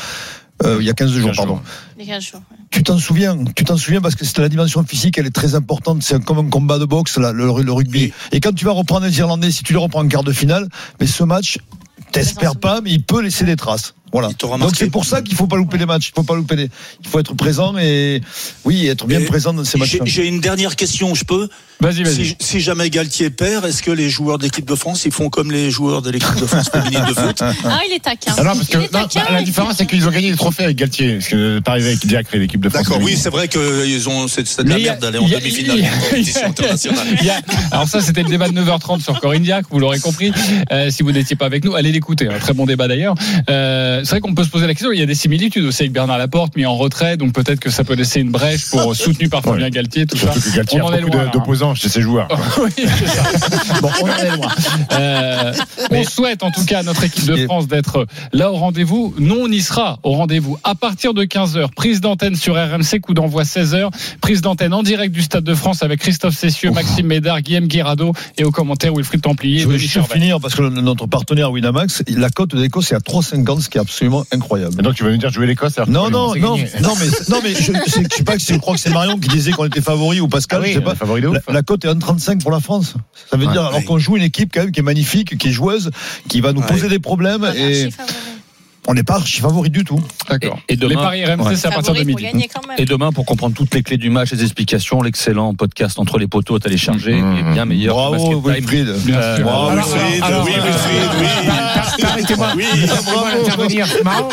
euh, 0.64 0.76
il 0.80 0.86
y 0.86 0.90
a 0.90 0.94
15 0.94 1.10
jours, 1.12 1.26
15 1.28 1.36
pardon. 1.36 1.54
jours. 1.54 1.62
Les 1.98 2.06
15 2.06 2.22
jours, 2.22 2.40
ouais. 2.50 2.56
Tu 2.70 2.82
t'en 2.82 2.98
souviens, 2.98 3.36
tu 3.56 3.64
t'en 3.64 3.76
souviens 3.76 4.00
parce 4.00 4.14
que 4.14 4.24
c'était 4.24 4.42
la 4.42 4.48
dimension 4.48 4.82
physique, 4.84 5.18
elle 5.18 5.26
est 5.26 5.34
très 5.34 5.54
importante. 5.54 6.02
C'est 6.02 6.22
comme 6.24 6.38
un 6.38 6.48
combat 6.48 6.78
de 6.78 6.84
boxe, 6.84 7.18
là, 7.18 7.32
le, 7.32 7.44
le 7.62 7.72
rugby. 7.72 8.12
Et 8.32 8.40
quand 8.40 8.52
tu 8.52 8.64
vas 8.64 8.72
reprendre 8.72 9.06
les 9.06 9.18
Irlandais, 9.18 9.50
si 9.50 9.62
tu 9.62 9.72
les 9.72 9.78
reprends 9.78 10.00
en 10.04 10.08
quart 10.08 10.24
de 10.24 10.32
finale, 10.32 10.68
mais 11.00 11.06
ce 11.06 11.22
match, 11.24 11.58
t'espères 12.12 12.56
pas, 12.56 12.80
mais 12.80 12.90
il 12.92 13.02
peut 13.02 13.20
laisser 13.22 13.44
des 13.44 13.56
traces. 13.56 13.94
Voilà. 14.14 14.28
Donc 14.58 14.76
c'est 14.76 14.90
pour 14.90 15.04
ça 15.04 15.22
qu'il 15.22 15.34
faut 15.34 15.48
pas 15.48 15.56
louper 15.56 15.76
les 15.76 15.86
matchs. 15.86 16.10
Il 16.10 16.12
faut 16.14 16.22
pas 16.22 16.36
louper 16.36 16.54
les. 16.54 16.70
Il 17.02 17.08
faut 17.10 17.18
être 17.18 17.34
présent 17.34 17.76
et 17.76 18.20
oui, 18.64 18.86
être 18.86 19.06
bien 19.06 19.18
Et 19.18 19.24
présent 19.24 19.52
dans 19.52 19.64
ces 19.64 19.76
matchs. 19.76 19.98
j'ai 20.04 20.28
une 20.28 20.38
dernière 20.40 20.76
question, 20.76 21.16
je 21.16 21.24
peux? 21.24 21.48
Vas-y, 21.80 22.04
vas-y. 22.04 22.14
si, 22.26 22.36
si 22.38 22.60
jamais 22.60 22.88
Galtier 22.90 23.30
perd, 23.30 23.64
est-ce 23.66 23.82
que 23.82 23.90
les 23.90 24.08
joueurs 24.08 24.38
de 24.38 24.44
l'équipe 24.44 24.64
de 24.64 24.76
France, 24.76 25.04
ils 25.04 25.10
font 25.10 25.30
comme 25.30 25.50
les 25.50 25.68
joueurs 25.72 26.00
de 26.00 26.10
l'équipe 26.10 26.40
de 26.40 26.46
France 26.46 26.70
féminine 26.70 27.04
de 27.08 27.12
foot? 27.12 27.42
Ah, 27.64 27.80
il 27.88 27.92
est 27.94 27.98
taquin. 27.98 28.32
Ah 28.38 28.44
non, 28.44 28.54
parce 28.54 28.68
que 28.68 28.76
non, 28.78 28.86
taquin, 28.86 29.24
la 29.32 29.42
différence, 29.42 29.74
c'est 29.78 29.86
qu'ils 29.86 30.06
ont 30.06 30.10
gagné 30.12 30.30
des 30.30 30.36
trophées 30.36 30.62
avec 30.64 30.76
Galtier. 30.76 31.14
Parce 31.14 31.28
que 31.28 31.58
pas 31.58 31.72
arrivé 31.72 31.88
avec 31.88 32.06
Diacre 32.06 32.32
et 32.36 32.38
l'équipe 32.38 32.60
de 32.60 32.68
France. 32.68 32.84
D'accord, 32.84 33.00
oui, 33.02 33.16
c'est 33.20 33.30
vrai 33.30 33.48
qu'ils 33.48 34.08
ont 34.08 34.28
c'est 34.28 34.62
de 34.62 34.68
la 34.68 34.78
merde 34.78 35.00
d'aller 35.00 35.18
en 35.18 35.26
demi-finale 35.28 35.82
compétition 36.08 36.46
internationale. 36.46 37.06
A- 37.28 37.74
alors 37.74 37.88
ça, 37.88 38.00
c'était 38.00 38.22
le 38.22 38.28
débat 38.28 38.48
de 38.48 38.52
9h30 38.60 39.02
sur 39.02 39.18
Corinne 39.20 39.42
Diac, 39.42 39.64
vous 39.70 39.80
l'aurez 39.80 39.98
compris. 39.98 40.30
Euh, 40.70 40.90
si 40.90 41.02
vous 41.02 41.10
n'étiez 41.10 41.34
pas 41.34 41.46
avec 41.46 41.64
nous, 41.64 41.74
allez 41.74 41.90
l'écouter. 41.90 42.28
Un 42.28 42.38
très 42.38 42.52
bon 42.52 42.66
débat 42.66 42.86
d'ailleurs. 42.86 43.16
Euh, 43.50 44.03
c'est 44.04 44.10
vrai 44.10 44.20
qu'on 44.20 44.34
peut 44.34 44.44
se 44.44 44.50
poser 44.50 44.66
la 44.66 44.74
question. 44.74 44.92
Il 44.92 44.98
y 44.98 45.02
a 45.02 45.06
des 45.06 45.14
similitudes 45.14 45.64
aussi 45.64 45.82
avec 45.82 45.92
Bernard 45.92 46.18
Laporte, 46.18 46.56
mis 46.56 46.66
en 46.66 46.76
retrait, 46.76 47.16
donc 47.16 47.32
peut-être 47.32 47.60
que 47.60 47.70
ça 47.70 47.84
peut 47.84 47.94
laisser 47.94 48.20
une 48.20 48.30
brèche 48.30 48.70
pour 48.70 48.94
soutenu 48.94 49.28
par 49.28 49.42
Fabien 49.42 49.64
Ouais. 49.64 49.70
Galtier, 49.70 50.06
tout 50.06 50.16
ça. 50.16 50.32
Surtout 50.32 50.50
que 50.50 50.56
Galtier 50.56 50.80
On 50.82 50.86
a 50.88 50.90
en 50.90 50.94
est 50.94 51.00
loin, 51.00 51.24
là. 51.24 51.30
d'opposants 51.30 51.74
chez 51.74 51.88
ses 51.88 52.00
joueurs. 52.02 52.28
quoi. 52.28 52.38
Oui, 52.64 52.70
c'est 52.76 53.06
ça. 53.06 53.22
Bon, 53.80 53.90
on 54.02 54.04
en 54.04 54.16
est 54.16 54.36
loin. 54.36 54.48
Euh, 54.92 55.52
on 55.90 56.04
souhaite 56.04 56.42
en 56.42 56.50
tout 56.50 56.64
cas 56.64 56.80
à 56.80 56.82
notre 56.82 57.02
équipe 57.04 57.24
de 57.26 57.44
France 57.46 57.66
d'être 57.66 58.06
là 58.32 58.50
au 58.52 58.56
rendez-vous. 58.56 59.14
Nous, 59.18 59.34
on 59.36 59.48
y 59.48 59.60
sera 59.60 59.98
au 60.02 60.12
rendez-vous 60.12 60.58
à 60.64 60.74
partir 60.74 61.14
de 61.14 61.24
15h. 61.24 61.68
Prise 61.74 62.00
d'antenne 62.00 62.36
sur 62.36 62.54
RMC, 62.54 63.00
coup 63.00 63.14
d'envoi 63.14 63.42
16h. 63.44 63.90
Prise 64.20 64.40
d'antenne 64.42 64.74
en 64.74 64.82
direct 64.82 65.12
du 65.14 65.22
Stade 65.22 65.44
de 65.44 65.54
France 65.54 65.82
avec 65.82 66.00
Christophe 66.00 66.36
Cessieux, 66.36 66.70
Maxime 66.70 67.06
Médard, 67.06 67.40
Guillaume 67.40 67.66
Guirado 67.66 68.12
et 68.38 68.44
au 68.44 68.50
commentaire 68.50 68.92
Wilfried 68.94 69.22
Templier. 69.22 69.56
et 69.58 69.60
Je 69.62 69.68
Denis 69.68 69.78
juste 69.78 70.12
finir 70.12 70.40
parce 70.40 70.54
que 70.54 70.62
notre 70.62 71.06
partenaire 71.06 71.50
Winamax, 71.50 72.02
la 72.08 72.28
cote 72.30 72.54
de 72.54 72.60
l'Écosse 72.60 72.92
est 72.92 72.96
à 72.96 72.98
3,50, 72.98 73.60
ce 73.62 73.68
qui 73.68 73.78
est 73.78 73.80
absolument 73.80 73.93
incroyable. 74.32 74.74
Et 74.78 74.82
donc 74.82 74.94
tu 74.94 75.04
vas 75.04 75.10
nous 75.10 75.16
dire 75.16 75.30
jouer 75.30 75.46
l'Écosse 75.46 75.76
alors 75.78 75.86
que 75.88 75.92
Non, 75.92 76.10
non, 76.10 76.34
non, 76.34 76.56
non, 76.56 76.56
mais, 76.56 76.70
non, 77.28 77.38
mais 77.42 77.54
je, 77.54 77.72
c'est- 77.86 78.10
je 78.10 78.16
sais 78.16 78.24
pas, 78.24 78.36
je 78.38 78.54
crois 78.56 78.74
que 78.74 78.80
c'est 78.80 78.90
Marion 78.90 79.18
qui 79.18 79.28
disait 79.28 79.52
qu'on 79.52 79.66
était 79.66 79.80
favori 79.80 80.20
ou 80.20 80.28
Pascal, 80.28 80.60
Ah 80.62 80.64
oui, 80.66 80.72
je 80.72 80.78
sais 80.78 80.84
pas. 80.84 80.94
favori 80.94 81.20
de 81.20 81.28
ouf. 81.28 81.38
La, 81.48 81.54
la 81.54 81.62
cote 81.62 81.84
est 81.84 81.88
1,35 81.88 82.40
pour 82.42 82.50
la 82.50 82.60
France. 82.60 82.94
Ça 83.30 83.36
veut 83.36 83.46
Ouais. 83.46 83.52
dire, 83.52 83.62
alors 83.62 83.78
Ouais. 83.78 83.84
qu'on 83.84 83.98
joue 83.98 84.16
une 84.16 84.22
équipe 84.22 84.50
quand 84.52 84.60
même 84.60 84.72
qui 84.72 84.80
est 84.80 84.84
magnifique, 84.84 85.38
qui 85.38 85.48
est 85.48 85.52
joueuse, 85.52 85.90
qui 86.28 86.40
va 86.40 86.52
nous 86.52 86.60
Ouais. 86.60 86.66
poser 86.66 86.88
des 86.88 86.98
problèmes 86.98 87.44
et. 87.56 87.88
On 88.86 88.94
n'est 88.94 89.02
pas 89.02 89.14
archi 89.14 89.40
favori 89.40 89.70
du 89.70 89.84
tout. 89.84 90.00
D'accord. 90.28 90.58
Et- 90.68 90.74
et 90.74 90.76
demain- 90.76 90.88
Les 90.90 90.94
paris 90.96 91.24
RMC, 91.24 91.46
Ouais. 91.46 91.56
c'est 91.56 91.68
à 91.68 91.70
partir 91.70 91.94
de 91.94 92.02
midi. 92.04 92.26
Et 92.78 92.84
demain, 92.84 93.12
pour 93.12 93.24
comprendre 93.24 93.54
toutes 93.54 93.74
les 93.74 93.82
clés 93.82 93.96
du 93.96 94.10
match, 94.10 94.32
les 94.32 94.42
explications, 94.42 95.02
l'excellent 95.02 95.54
podcast 95.54 95.98
entre 95.98 96.18
les 96.18 96.26
poteaux 96.26 96.56
à 96.56 96.60
télécharger, 96.60 97.14
Mmh. 97.14 97.36
est 97.38 97.52
bien 97.54 97.64
meilleur. 97.64 97.94
Bravo. 97.96 98.40
Wilfried. 98.40 98.88
Euh. 98.88 99.38
Bravo, 99.42 99.70
Wilfried. 99.76 100.24
oui, 100.44 100.52
Wilfried, 100.52 101.10
oui. 101.20 101.26
per- 101.46 102.04
Permettez-moi 102.04 102.48
permettez-moi 102.48 103.30
d'intervenir. 103.36 103.86
C'est 103.86 104.04
marrant. 104.04 104.28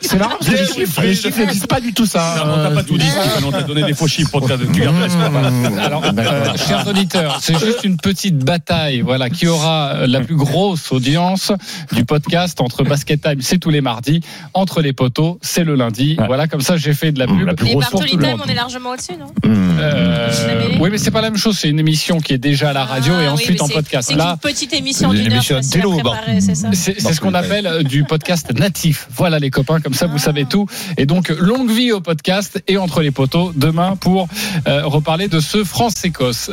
C'est 0.00 0.18
marrant 0.18 0.34
parce 0.38 0.50
que 0.50 0.56
les 0.56 0.66
chiffres, 0.66 1.02
les 1.02 1.14
chiffres 1.14 1.40
ne 1.40 1.52
disent 1.52 1.66
pas 1.66 1.80
du 1.80 1.92
tout 1.92 2.06
ça. 2.06 2.34
Non, 2.46 2.52
on 2.54 2.62
t'a 2.62 2.70
pas 2.70 2.82
tout 2.84 2.96
dit, 2.96 3.06
on 3.44 3.50
t'a 3.50 3.62
donné 3.62 3.82
des 3.84 3.94
faux 3.94 4.06
chiffres 4.06 4.30
pour 4.30 4.46
gardes 4.46 4.62
l'espoir. 4.62 5.30
Mmh. 5.30 5.78
Alors, 5.78 6.02
euh, 6.04 6.44
chers 6.56 6.86
auditeurs, 6.86 7.38
c'est 7.42 7.58
juste 7.58 7.84
une 7.84 7.96
petite 7.96 8.38
bataille, 8.38 9.00
voilà, 9.00 9.28
qui 9.30 9.46
aura 9.48 10.06
la 10.06 10.20
plus 10.20 10.36
grosse 10.36 10.92
audience 10.92 11.52
du 11.92 12.04
podcast 12.04 12.60
entre 12.60 12.84
Basket 12.84 13.20
Time, 13.20 13.40
c'est 13.40 13.58
tous 13.58 13.70
les 13.70 13.80
mardis, 13.82 14.20
entre 14.54 14.80
les 14.80 14.92
poteaux, 14.94 15.38
c'est 15.42 15.64
le 15.64 15.74
lundi. 15.74 16.16
Ouais. 16.18 16.26
Voilà, 16.26 16.46
comme 16.48 16.60
ça, 16.62 16.76
j'ai 16.76 16.94
fait 16.94 17.12
de 17.12 17.18
la 17.18 17.26
pub. 17.26 17.46
La 17.46 17.54
plus 17.54 17.68
Et 17.70 17.74
Bartoli 17.76 18.16
Time, 18.16 18.40
on 18.44 18.48
est 18.48 18.54
largement 18.54 18.90
au-dessus, 18.90 19.12
non 19.18 19.26
Euh, 19.44 20.30
Jamais. 20.32 20.78
oui, 20.80 20.88
mais 20.90 20.98
c'est 20.98 21.10
pas 21.10 21.20
la 21.20 21.30
même 21.30 21.38
chose. 21.38 21.58
C'est 21.58 21.68
une 21.68 21.78
émission 21.80 22.20
qui 22.20 22.32
est 22.32 22.38
déjà 22.38 22.70
à 22.70 22.72
la 22.72 22.84
radio 22.84 23.12
Ah, 23.16 23.22
et 23.22 23.26
oui, 23.26 23.32
ensuite 23.32 23.60
en 23.62 23.68
podcast. 23.68 24.08
C'est 24.10 24.16
Là, 24.16 24.32
une 24.42 24.50
petite 24.50 24.72
émission 24.72 25.12
Une 25.12 25.22
d'une 25.24 25.32
heure 25.34 25.42
c'est 25.42 27.00
ce 27.00 27.20
qu'on 27.20 27.34
appelle 27.34 27.66
euh, 27.66 27.82
du 27.82 28.04
podcast 28.04 28.52
natif. 28.56 29.08
Voilà 29.16 29.38
les 29.38 29.50
copains, 29.50 29.80
comme 29.80 29.94
ça 29.94 30.06
vous 30.06 30.16
Ah. 30.16 30.20
savez 30.26 30.44
tout. 30.44 30.66
Et 30.96 31.06
donc 31.06 31.28
longue 31.30 31.70
vie 31.70 31.92
au 31.92 32.00
podcast 32.00 32.62
et 32.68 32.76
entre 32.76 33.02
les 33.02 33.10
poteaux 33.10 33.52
demain 33.56 33.96
pour 33.96 34.28
euh, 34.68 34.86
reparler 34.86 35.28
de 35.28 35.40
ce 35.40 35.64
France-Écosse. 35.64 36.50